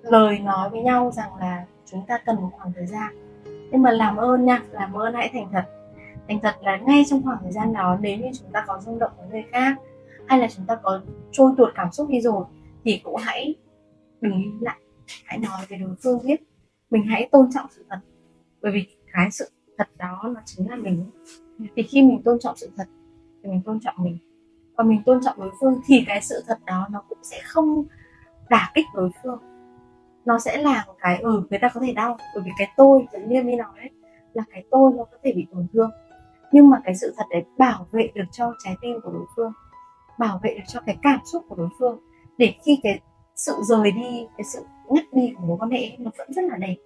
lời 0.03 0.39
nói 0.39 0.71
với 0.71 0.83
nhau 0.83 1.11
rằng 1.15 1.31
là 1.41 1.65
chúng 1.87 2.07
ta 2.07 2.19
cần 2.27 2.37
một 2.37 2.51
khoảng 2.59 2.73
thời 2.73 2.87
gian. 2.87 3.15
Nhưng 3.45 3.83
mà 3.83 3.91
làm 3.91 4.17
ơn 4.17 4.45
nha 4.45 4.63
làm 4.73 4.93
ơn 4.93 5.15
hãy 5.15 5.31
thành 5.33 5.49
thật. 5.53 5.65
Thành 6.29 6.41
thật 6.41 6.55
là 6.63 6.77
ngay 6.77 7.05
trong 7.11 7.23
khoảng 7.23 7.39
thời 7.43 7.53
gian 7.53 7.73
đó 7.73 7.99
nếu 8.01 8.19
như 8.19 8.29
chúng 8.39 8.53
ta 8.53 8.65
có 8.67 8.81
rung 8.81 8.99
động 8.99 9.11
với 9.19 9.29
người 9.29 9.45
khác 9.53 9.77
hay 10.27 10.39
là 10.39 10.49
chúng 10.57 10.67
ta 10.67 10.75
có 10.83 11.01
trôi 11.33 11.53
tuột 11.57 11.73
cảm 11.75 11.93
xúc 11.93 12.09
đi 12.09 12.21
rồi 12.21 12.45
thì 12.85 13.01
cũng 13.05 13.17
hãy 13.17 13.55
đừng 14.21 14.43
im 14.43 14.61
lại 14.61 14.81
hãy 15.25 15.39
nói 15.39 15.67
với 15.69 15.79
đối 15.79 15.95
phương 16.03 16.19
biết 16.25 16.43
mình 16.91 17.07
hãy 17.07 17.29
tôn 17.33 17.53
trọng 17.55 17.67
sự 17.71 17.85
thật. 17.91 17.99
Bởi 18.63 18.73
vì 18.73 18.87
cái 19.13 19.31
sự 19.31 19.51
thật 19.79 19.89
đó 19.99 20.23
nó 20.35 20.41
chính 20.45 20.71
là 20.71 20.77
mình. 20.77 21.11
Thì 21.77 21.83
khi 21.83 22.03
mình 22.03 22.23
tôn 22.23 22.39
trọng 22.39 22.57
sự 22.57 22.71
thật 22.77 22.87
thì 23.43 23.51
mình 23.51 23.63
tôn 23.65 23.81
trọng 23.81 23.95
mình. 23.99 24.19
Và 24.77 24.85
mình 24.85 25.03
tôn 25.07 25.21
trọng 25.25 25.41
đối 25.41 25.51
phương 25.61 25.81
thì 25.87 26.05
cái 26.07 26.23
sự 26.23 26.43
thật 26.47 26.59
đó 26.67 26.89
nó 26.91 27.03
cũng 27.09 27.19
sẽ 27.23 27.41
không 27.45 27.85
đả 28.51 28.73
kích 28.75 28.87
đối 28.95 29.11
phương. 29.23 29.39
Nó 30.25 30.39
sẽ 30.39 30.63
là 30.63 30.85
một 30.87 30.95
cái 30.99 31.21
ừ 31.21 31.43
người 31.51 31.59
ta 31.59 31.69
có 31.75 31.81
thể 31.81 31.93
đau 31.93 32.19
bởi 32.35 32.43
vì 32.47 32.51
cái 32.59 32.69
tôi 32.77 33.07
giống 33.13 33.29
như 33.29 33.43
mi 33.43 33.57
nói 33.57 33.73
đấy 33.77 33.91
là 34.33 34.45
cái 34.51 34.65
tôi 34.71 34.93
nó 34.97 35.05
có 35.05 35.17
thể 35.23 35.33
bị 35.33 35.47
tổn 35.53 35.67
thương. 35.73 35.91
Nhưng 36.53 36.71
mà 36.71 36.81
cái 36.85 36.95
sự 36.97 37.15
thật 37.17 37.25
đấy 37.31 37.45
bảo 37.59 37.87
vệ 37.93 38.11
được 38.15 38.25
cho 38.33 38.55
trái 38.65 38.77
tim 38.83 39.01
của 39.03 39.11
đối 39.11 39.27
phương 39.37 39.53
bảo 40.19 40.41
vệ 40.43 40.55
được 40.55 40.65
cho 40.69 40.81
cái 40.87 40.97
cảm 41.03 41.21
xúc 41.33 41.45
của 41.49 41.57
đối 41.57 41.69
phương. 41.79 41.99
Để 42.39 42.55
khi 42.65 42.81
cái 42.83 43.01
sự 43.37 43.53
rời 43.63 43.93
đi, 43.93 44.27
cái 44.37 44.45
sự 44.45 44.65
ngắt 44.91 45.05
đi 45.13 45.33
của 45.37 45.47
mối 45.47 45.57
quan 45.61 45.71
hệ 45.71 45.91
nó 45.99 46.11
vẫn 46.19 46.33
rất 46.33 46.43
là 46.45 46.57
đẹp. 46.57 46.77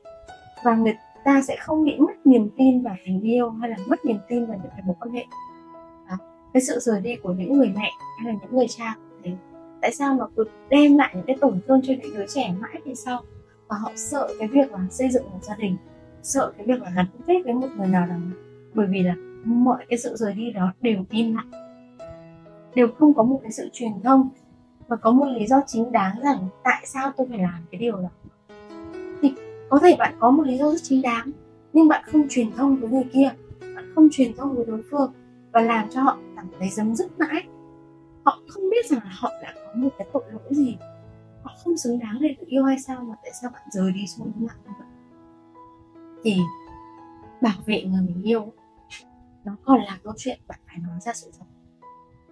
Và 0.65 0.77
người 0.77 0.95
ta 1.25 1.43
sẽ 1.49 1.57
không 1.61 1.85
bị 1.85 1.97
mất 1.99 2.13
niềm 2.25 2.51
tin 2.57 2.83
vào 2.83 2.97
tình 3.07 3.21
yêu 3.21 3.51
hay 3.51 3.71
là 3.71 3.77
mất 3.87 4.05
niềm 4.05 4.19
tin 4.29 4.47
vào 4.47 4.59
những 4.63 4.71
cái 4.71 4.83
mối 4.87 4.97
quan 5.01 5.11
hệ. 5.11 5.27
Đó. 6.09 6.17
cái 6.53 6.63
sự 6.63 6.79
rời 6.79 7.01
đi 7.01 7.17
của 7.17 7.33
những 7.33 7.53
người 7.53 7.73
mẹ 7.77 7.91
hay 8.19 8.33
là 8.33 8.39
những 8.43 8.57
người 8.57 8.67
cha 8.69 8.97
thế. 9.25 9.31
Tại 9.81 9.93
sao 9.95 10.15
mà 10.15 10.25
cứ 10.37 10.45
đem 10.69 10.99
lại 10.99 11.13
những 11.15 11.27
cái 11.27 11.37
tổn 11.41 11.61
thương 11.69 11.81
cho 11.83 11.95
những 12.03 12.15
đứa 12.15 12.27
trẻ 12.27 12.55
mãi 12.61 12.81
về 12.85 12.95
sau? 12.95 13.23
Và 13.69 13.77
họ 13.77 13.93
sợ 13.97 14.29
cái 14.39 14.49
việc 14.49 14.73
là 14.73 14.79
xây 14.91 15.11
dựng 15.11 15.31
một 15.31 15.39
gia 15.43 15.57
đình, 15.57 15.77
sợ 16.23 16.53
cái 16.57 16.67
việc 16.67 16.83
là 16.83 16.93
gắn 16.97 17.07
kết 17.27 17.43
với 17.45 17.55
một 17.55 17.69
người 17.77 17.87
nào 17.87 18.07
đó. 18.07 18.15
Bởi 18.75 18.87
vì 18.87 19.03
là 19.03 19.15
mọi 19.45 19.87
cái 19.89 19.99
sự 19.99 20.17
rời 20.17 20.33
đi 20.33 20.53
đó 20.53 20.73
đều 20.81 21.05
im 21.11 21.35
lặng. 21.35 21.51
Đều 22.75 22.89
không 22.99 23.15
có 23.15 23.23
một 23.23 23.41
cái 23.43 23.53
sự 23.53 23.69
truyền 23.73 23.93
thông 24.05 24.29
và 24.89 24.97
có 24.97 25.11
một 25.11 25.27
lý 25.27 25.47
do 25.47 25.61
chính 25.67 25.93
đáng 25.93 26.21
rằng 26.23 26.49
tại 26.65 26.83
sao 26.87 27.13
tôi 27.17 27.27
phải 27.31 27.39
làm 27.39 27.65
cái 27.71 27.81
điều 27.81 27.97
đó. 27.97 28.09
Thì 29.23 29.33
có 29.69 29.79
thể 29.79 29.97
bạn 29.99 30.17
có 30.21 30.31
một 30.31 30.47
lý 30.47 30.59
do 30.59 30.71
rất 30.71 30.81
chính 30.83 31.03
đáng, 31.03 31.31
nhưng 31.73 31.89
bạn 31.89 32.05
không 32.07 32.29
truyền 32.31 32.53
thông 32.53 32.77
với 32.77 32.91
người 32.91 33.05
kia, 33.13 33.31
bạn 33.61 33.93
không 33.95 34.09
truyền 34.13 34.37
thông 34.37 34.57
với 34.57 34.65
đối 34.67 34.83
phương 34.91 35.13
và 35.53 35.61
làm 35.61 35.91
cho 35.91 36.03
họ 36.03 36.19
cảm 36.37 36.47
thấy 36.59 36.69
dấm 36.69 36.95
dứt 36.95 37.19
mãi. 37.19 37.49
Họ 38.25 38.41
không 38.49 38.71
biết 38.71 38.87
rằng 38.91 39.01
là 39.05 39.11
họ 39.19 39.33
đã 39.43 39.55
có 39.55 39.73
một 39.75 39.91
cái 39.99 40.09
tội 40.13 40.23
lỗi 40.33 40.43
gì. 40.51 40.77
Họ 41.43 41.55
không 41.65 41.77
xứng 41.77 41.99
đáng 41.99 42.19
để 42.21 42.29
được 42.41 42.47
yêu 42.47 42.65
hay 42.65 42.79
sao 42.79 43.03
mà 43.03 43.15
tại 43.23 43.33
sao 43.43 43.51
bạn 43.51 43.63
rời 43.71 43.93
đi 43.93 44.07
xuống 44.07 44.33
như 44.37 44.47
vậy 44.47 44.75
thì 46.25 46.37
bảo 47.41 47.57
vệ 47.67 47.83
người 47.83 48.03
mình 48.03 48.23
yêu, 48.23 48.53
nó 49.45 49.57
còn 49.65 49.81
là 49.81 49.99
câu 50.05 50.13
chuyện 50.17 50.41
bạn 50.49 50.59
phải 50.67 50.77
nói 50.79 51.01
ra 51.01 51.13
sự 51.15 51.31
thật 51.39 51.47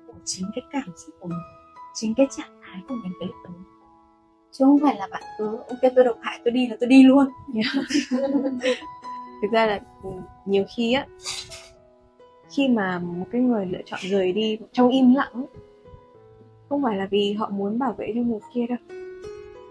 của 0.06 0.18
chính 0.24 0.46
cái 0.54 0.64
cảm 0.72 0.96
xúc 0.96 1.14
của 1.20 1.28
mình 1.28 1.55
chính 1.96 2.14
cái 2.14 2.26
trạng 2.36 2.60
thái 2.62 2.82
của 2.88 2.94
mình 2.94 3.12
cái 3.20 3.28
lúc 3.28 3.36
ừ. 3.44 3.50
chứ 4.52 4.64
không 4.64 4.78
phải 4.82 4.96
là 4.96 5.08
bạn 5.10 5.22
cứ, 5.38 5.56
ok, 5.56 5.92
tôi 5.96 6.04
độc 6.04 6.16
hại, 6.22 6.40
tôi 6.44 6.52
đi 6.52 6.68
là 6.68 6.76
tôi 6.80 6.88
đi 6.88 7.02
luôn. 7.02 7.26
Thực 9.42 9.50
ra 9.52 9.66
là 9.66 9.80
ừ, 10.02 10.10
nhiều 10.46 10.64
khi 10.76 10.92
á, 10.92 11.06
khi 12.56 12.68
mà 12.68 12.98
một 12.98 13.26
cái 13.32 13.40
người 13.40 13.66
lựa 13.66 13.82
chọn 13.84 14.00
rời 14.02 14.32
đi 14.32 14.58
trong 14.72 14.88
im 14.88 15.14
lặng 15.14 15.46
không 16.68 16.82
phải 16.82 16.96
là 16.96 17.06
vì 17.10 17.32
họ 17.32 17.50
muốn 17.50 17.78
bảo 17.78 17.92
vệ 17.92 18.12
cho 18.14 18.20
người 18.20 18.40
kia 18.54 18.66
đâu. 18.66 18.78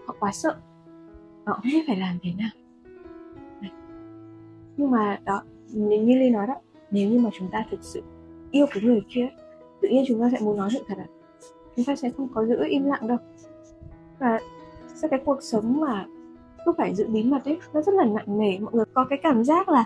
Họ 0.06 0.16
quá 0.18 0.32
sợ. 0.32 0.56
Họ 1.44 1.54
không 1.54 1.72
biết 1.72 1.84
phải 1.86 1.96
làm 1.96 2.18
thế 2.22 2.30
nào. 2.38 2.50
Nhưng 4.76 4.90
mà 4.90 5.20
đó, 5.24 5.42
như 5.72 6.18
ly 6.18 6.30
nói 6.30 6.46
đó, 6.46 6.54
nếu 6.90 7.10
như 7.10 7.18
mà 7.18 7.30
chúng 7.38 7.48
ta 7.52 7.64
thực 7.70 7.82
sự 7.82 8.02
yêu 8.50 8.66
cái 8.70 8.82
người 8.82 9.00
kia, 9.08 9.28
tự 9.82 9.88
nhiên 9.88 10.04
chúng 10.08 10.20
ta 10.20 10.28
sẽ 10.32 10.38
muốn 10.40 10.56
nói 10.56 10.70
sự 10.72 10.84
thật 10.88 10.94
ạ 10.98 11.08
chúng 11.76 11.84
ta 11.84 11.96
sẽ 11.96 12.10
không 12.16 12.28
có 12.34 12.46
giữ 12.46 12.64
im 12.68 12.84
lặng 12.84 13.08
đâu. 13.08 13.18
Và 14.18 14.40
sẽ 14.94 15.08
cái 15.08 15.20
cuộc 15.24 15.42
sống 15.42 15.80
mà 15.80 16.06
cứ 16.66 16.72
phải 16.76 16.94
giữ 16.94 17.06
bí 17.06 17.22
mật 17.22 17.44
ấy, 17.44 17.58
nó 17.72 17.82
rất 17.82 17.94
là 17.94 18.04
nặng 18.04 18.38
nề. 18.38 18.58
Mọi 18.58 18.74
người 18.74 18.84
có 18.94 19.06
cái 19.10 19.18
cảm 19.22 19.44
giác 19.44 19.68
là 19.68 19.84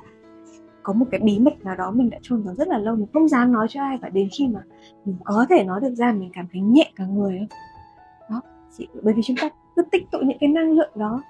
có 0.83 0.93
một 0.93 1.07
cái 1.11 1.21
bí 1.21 1.39
mật 1.39 1.65
nào 1.65 1.77
đó 1.77 1.91
mình 1.91 2.11
đã 2.11 2.19
chôn 2.23 2.43
giấu 2.45 2.55
rất 2.55 2.69
là 2.69 2.79
lâu, 2.79 2.97
mình 2.97 3.07
không 3.13 3.29
dám 3.29 3.53
nói 3.53 3.67
cho 3.71 3.83
ai. 3.83 3.99
Và 4.03 4.09
đến 4.09 4.29
khi 4.39 4.47
mà 4.49 4.63
mình 5.05 5.17
có 5.25 5.47
thể 5.51 5.65
nói 5.65 5.81
được 5.81 5.95
ra, 5.95 6.13
mình 6.13 6.31
cảm 6.33 6.47
thấy 6.53 6.61
nhẹ 6.61 6.93
cả 6.97 7.07
người 7.07 7.47
đó 8.31 8.41
chỉ 8.79 8.89
bởi 9.03 9.15
vì 9.15 9.23
chúng 9.23 9.37
ta 9.41 9.49
cứ 9.77 9.83
tích 9.93 10.03
tụ 10.13 10.19
những 10.19 10.39
cái 10.41 10.49
năng 10.49 10.73
lượng 10.73 10.93
đó. 10.95 11.23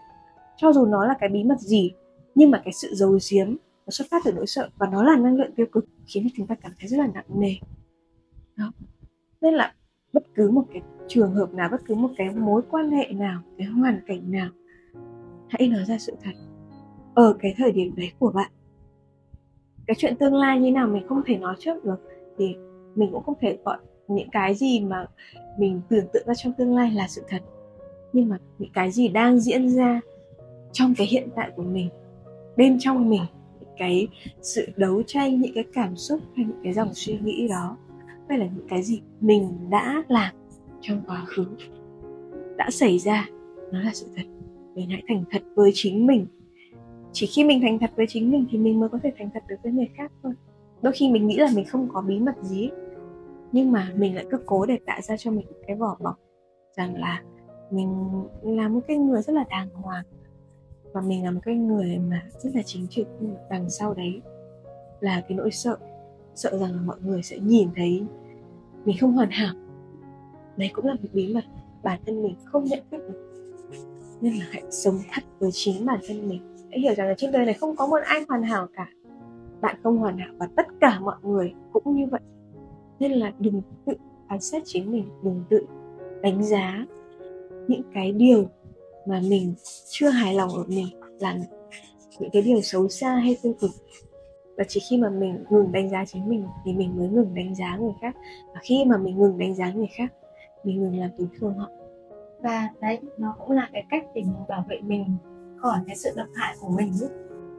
Cho 0.56 0.72
dù 0.72 0.86
nó 0.86 1.06
là 1.06 1.14
cái 1.20 1.28
bí 1.28 1.44
mật 1.44 1.58
gì, 1.58 1.92
nhưng 2.34 2.50
mà 2.50 2.60
cái 2.64 2.72
sự 2.72 2.88
giấu 2.94 3.18
giếm 3.32 3.56
nó 3.86 3.90
xuất 3.90 4.06
phát 4.10 4.22
từ 4.24 4.32
nỗi 4.32 4.46
sợ. 4.46 4.68
Và 4.78 4.86
nó 4.92 5.02
là 5.02 5.16
năng 5.16 5.36
lượng 5.36 5.54
tiêu 5.56 5.66
cực, 5.72 5.84
khiến 6.06 6.24
cho 6.24 6.30
chúng 6.36 6.46
ta 6.46 6.54
cảm 6.54 6.72
thấy 6.78 6.88
rất 6.88 6.96
là 6.96 7.06
nặng 7.14 7.24
nề. 7.28 7.54
Đó. 8.56 8.72
Nên 9.40 9.54
là 9.54 9.74
bất 10.12 10.22
cứ 10.34 10.50
một 10.50 10.64
cái 10.72 10.82
trường 11.08 11.34
hợp 11.34 11.54
nào, 11.54 11.68
bất 11.72 11.80
cứ 11.86 11.94
một 11.94 12.10
cái 12.16 12.30
mối 12.30 12.62
quan 12.70 12.90
hệ 12.90 13.06
nào, 13.12 13.40
cái 13.58 13.66
hoàn 13.66 14.00
cảnh 14.06 14.30
nào, 14.30 14.48
hãy 15.48 15.68
nói 15.68 15.84
ra 15.84 15.98
sự 15.98 16.12
thật. 16.22 16.32
Ở 17.14 17.36
cái 17.38 17.54
thời 17.56 17.72
điểm 17.72 17.94
đấy 17.96 18.12
của 18.18 18.32
bạn, 18.34 18.50
cái 19.86 19.94
chuyện 19.98 20.16
tương 20.16 20.34
lai 20.34 20.60
như 20.60 20.72
nào 20.72 20.86
mình 20.86 21.08
không 21.08 21.22
thể 21.26 21.36
nói 21.38 21.54
trước 21.58 21.84
được, 21.84 22.00
thì 22.38 22.54
mình 22.94 23.10
cũng 23.12 23.22
không 23.22 23.38
thể 23.40 23.58
gọi 23.64 23.78
những 24.08 24.28
cái 24.32 24.54
gì 24.54 24.80
mà 24.80 25.06
mình 25.58 25.80
tưởng 25.88 26.06
tượng 26.12 26.26
ra 26.26 26.34
trong 26.34 26.52
tương 26.52 26.76
lai 26.76 26.90
là 26.90 27.08
sự 27.08 27.22
thật. 27.28 27.42
Nhưng 28.12 28.28
mà 28.28 28.38
những 28.58 28.70
cái 28.74 28.90
gì 28.90 29.08
đang 29.08 29.40
diễn 29.40 29.68
ra 29.68 30.00
trong 30.72 30.94
cái 30.96 31.06
hiện 31.06 31.28
tại 31.36 31.50
của 31.56 31.62
mình, 31.62 31.88
bên 32.56 32.76
trong 32.80 33.10
mình, 33.10 33.22
cái 33.78 34.08
sự 34.42 34.66
đấu 34.76 35.02
tranh, 35.06 35.40
những 35.40 35.54
cái 35.54 35.64
cảm 35.72 35.96
xúc 35.96 36.20
hay 36.36 36.46
những 36.46 36.60
cái 36.64 36.72
dòng 36.72 36.94
suy 36.94 37.18
nghĩ 37.18 37.48
đó 37.48 37.76
hay 38.30 38.38
là 38.38 38.46
những 38.56 38.68
cái 38.68 38.82
gì 38.82 39.02
mình 39.20 39.70
đã 39.70 40.02
làm 40.08 40.34
trong 40.80 41.02
quá 41.06 41.24
khứ, 41.26 41.46
đã 42.56 42.70
xảy 42.70 42.98
ra, 42.98 43.28
nó 43.72 43.80
là 43.80 43.90
sự 43.94 44.06
thật. 44.16 44.22
Mình 44.74 44.90
hãy 44.90 45.02
thành 45.08 45.24
thật 45.30 45.42
với 45.54 45.70
chính 45.74 46.06
mình. 46.06 46.26
Chỉ 47.12 47.26
khi 47.26 47.44
mình 47.44 47.60
thành 47.60 47.78
thật 47.78 47.90
với 47.96 48.06
chính 48.08 48.30
mình 48.30 48.46
thì 48.50 48.58
mình 48.58 48.80
mới 48.80 48.88
có 48.88 48.98
thể 49.02 49.12
thành 49.18 49.30
thật 49.34 49.42
được 49.48 49.56
với 49.62 49.72
người 49.72 49.88
khác 49.94 50.12
thôi. 50.22 50.32
Đôi 50.82 50.92
khi 50.92 51.10
mình 51.10 51.26
nghĩ 51.26 51.36
là 51.36 51.48
mình 51.54 51.64
không 51.64 51.88
có 51.92 52.00
bí 52.00 52.20
mật 52.20 52.34
gì 52.42 52.70
nhưng 53.52 53.72
mà 53.72 53.92
mình 53.96 54.14
lại 54.14 54.26
cứ 54.30 54.38
cố 54.46 54.66
để 54.66 54.78
tạo 54.86 55.00
ra 55.00 55.16
cho 55.16 55.30
mình 55.30 55.46
cái 55.66 55.76
vỏ 55.76 55.96
bọc 56.00 56.18
rằng 56.76 56.94
là 56.94 57.22
mình 57.70 58.22
là 58.42 58.68
một 58.68 58.80
cái 58.88 58.96
người 58.96 59.22
rất 59.22 59.32
là 59.32 59.44
đàng 59.50 59.68
hoàng 59.70 60.04
và 60.92 61.00
mình 61.00 61.24
là 61.24 61.30
một 61.30 61.40
cái 61.44 61.54
người 61.54 61.98
mà 61.98 62.22
rất 62.38 62.50
là 62.54 62.62
chính 62.62 62.86
trực. 62.88 63.06
Nhưng 63.20 63.34
đằng 63.50 63.70
sau 63.70 63.94
đấy 63.94 64.22
là 65.00 65.22
cái 65.28 65.38
nỗi 65.38 65.50
sợ 65.50 65.76
sợ 66.34 66.58
rằng 66.58 66.72
là 66.72 66.80
mọi 66.82 66.96
người 67.04 67.22
sẽ 67.22 67.38
nhìn 67.38 67.68
thấy 67.76 68.04
mình 68.84 68.96
không 69.00 69.12
hoàn 69.12 69.30
hảo. 69.30 69.54
Đấy 70.56 70.70
cũng 70.72 70.86
là 70.86 70.94
một 70.94 71.08
bí 71.12 71.34
mật 71.34 71.44
bản 71.82 72.00
thân 72.06 72.22
mình 72.22 72.34
không 72.44 72.64
nhận 72.64 72.80
thức 72.90 72.98
được. 73.08 73.32
Nên 74.20 74.34
là 74.34 74.46
hãy 74.50 74.62
sống 74.70 74.98
thật 75.12 75.22
với 75.38 75.50
chính 75.52 75.86
bản 75.86 76.00
thân 76.08 76.28
mình. 76.28 76.56
Hãy 76.70 76.80
hiểu 76.80 76.94
rằng 76.94 77.08
là 77.08 77.14
trên 77.18 77.32
đời 77.32 77.44
này 77.44 77.54
không 77.54 77.76
có 77.76 77.86
một 77.86 77.98
ai 78.04 78.24
hoàn 78.28 78.42
hảo 78.42 78.66
cả. 78.74 78.88
Bạn 79.60 79.76
không 79.82 79.98
hoàn 79.98 80.18
hảo 80.18 80.34
và 80.38 80.48
tất 80.56 80.66
cả 80.80 81.00
mọi 81.00 81.16
người 81.22 81.52
cũng 81.72 81.96
như 81.96 82.06
vậy. 82.10 82.20
Nên 82.98 83.12
là 83.12 83.32
đừng 83.38 83.62
tự 83.86 83.92
phán 84.28 84.40
xét 84.40 84.62
chính 84.66 84.92
mình, 84.92 85.08
đừng 85.22 85.44
tự 85.50 85.66
đánh 86.22 86.44
giá 86.44 86.86
những 87.68 87.82
cái 87.94 88.12
điều 88.12 88.48
mà 89.06 89.20
mình 89.28 89.54
chưa 89.88 90.08
hài 90.08 90.34
lòng 90.34 90.50
ở 90.50 90.64
mình 90.68 90.86
là 91.20 91.38
những 92.18 92.30
cái 92.32 92.42
điều 92.42 92.60
xấu 92.60 92.88
xa 92.88 93.14
hay 93.14 93.36
tiêu 93.42 93.54
cực 93.60 93.70
và 94.56 94.64
chỉ 94.68 94.80
khi 94.90 94.98
mà 94.98 95.10
mình 95.10 95.44
ngừng 95.50 95.72
đánh 95.72 95.90
giá 95.90 96.04
chính 96.04 96.28
mình 96.28 96.46
thì 96.64 96.72
mình 96.72 96.98
mới 96.98 97.08
ngừng 97.08 97.34
đánh 97.34 97.54
giá 97.54 97.76
người 97.76 97.92
khác. 98.00 98.16
Và 98.54 98.60
khi 98.62 98.84
mà 98.86 98.96
mình 98.96 99.18
ngừng 99.18 99.38
đánh 99.38 99.54
giá 99.54 99.72
người 99.72 99.88
khác, 99.96 100.12
mình 100.64 100.80
ngừng 100.80 100.98
làm 100.98 101.10
tổn 101.18 101.28
thương 101.38 101.54
họ. 101.54 101.70
Và 102.42 102.68
đấy, 102.80 102.98
nó 103.18 103.34
cũng 103.38 103.50
là 103.50 103.68
cái 103.72 103.84
cách 103.90 104.04
để 104.14 104.22
mình 104.22 104.46
bảo 104.48 104.64
vệ 104.68 104.80
mình 104.80 105.16
khỏi 105.56 105.78
cái 105.86 105.96
sự 105.96 106.10
độc 106.16 106.28
hại 106.34 106.54
của 106.60 106.68
mình 106.68 106.92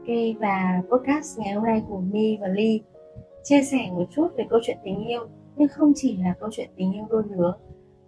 ok, 0.02 0.40
và 0.40 0.82
podcast 0.90 1.38
ngày 1.38 1.54
hôm 1.54 1.64
nay 1.64 1.82
của 1.88 2.00
mi 2.00 2.38
và 2.40 2.48
ly 2.48 2.80
chia 3.44 3.62
sẻ 3.62 3.90
một 3.92 4.04
chút 4.10 4.28
về 4.36 4.46
câu 4.50 4.60
chuyện 4.62 4.76
tình 4.84 5.06
yêu. 5.06 5.26
Nhưng 5.56 5.68
không 5.68 5.92
chỉ 5.96 6.16
là 6.16 6.34
câu 6.40 6.48
chuyện 6.52 6.70
tình 6.76 6.92
yêu 6.92 7.04
đôi 7.10 7.22
lứa, 7.30 7.54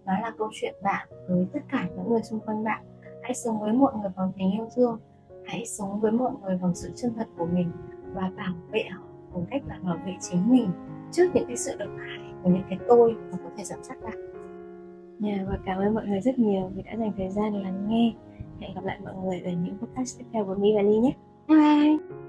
nó 0.07 0.13
là 0.13 0.33
câu 0.39 0.49
chuyện 0.53 0.75
bạn 0.83 1.09
với 1.29 1.47
tất 1.53 1.61
cả 1.73 1.89
những 1.97 2.09
người 2.09 2.23
xung 2.23 2.41
quanh 2.41 2.65
bạn. 2.65 2.85
Hãy 3.23 3.35
sống 3.35 3.61
với 3.61 3.73
mọi 3.73 3.93
người 4.01 4.11
bằng 4.17 4.33
tình 4.39 4.53
yêu 4.53 4.69
thương. 4.77 4.99
Hãy 5.45 5.67
sống 5.67 6.01
với 6.01 6.13
mọi 6.13 6.33
người 6.43 6.59
bằng 6.63 6.75
sự 6.75 6.91
chân 6.97 7.15
thật 7.17 7.27
của 7.39 7.47
mình 7.47 7.71
và 8.15 8.31
bảo 8.37 8.55
vệ 8.71 8.83
họ 8.91 9.03
bằng 9.35 9.45
cách 9.51 9.63
là 9.69 9.79
bảo 9.83 9.99
vệ 10.07 10.13
chính 10.21 10.51
mình 10.51 10.71
trước 11.13 11.25
những 11.35 11.47
cái 11.47 11.57
sự 11.57 11.73
độc 11.79 11.89
hại 11.99 12.33
của 12.43 12.51
những 12.51 12.63
cái 12.69 12.79
tôi 12.89 13.15
mà 13.33 13.39
có 13.45 13.51
thể 13.57 13.65
dẫn 13.65 13.85
dắt 13.85 13.99
bạn. 14.03 14.35
Yeah, 15.25 15.49
và 15.49 15.59
cảm 15.67 15.79
ơn 15.79 15.95
mọi 15.95 16.07
người 16.07 16.21
rất 16.21 16.39
nhiều 16.39 16.71
vì 16.75 16.83
đã 16.83 16.97
dành 16.97 17.13
thời 17.17 17.31
gian 17.31 17.63
lắng 17.63 17.87
nghe. 17.89 18.15
Hẹn 18.61 18.75
gặp 18.75 18.85
lại 18.85 18.99
mọi 19.05 19.15
người 19.25 19.41
ở 19.41 19.51
những 19.51 19.79
podcast 19.79 20.19
tiếp 20.19 20.25
theo 20.33 20.45
của 20.45 20.55
Mi 20.55 20.69
và 20.77 20.83
Ly 20.83 20.99
nhé. 20.99 21.13
Bye 21.49 21.59
bye! 21.59 22.24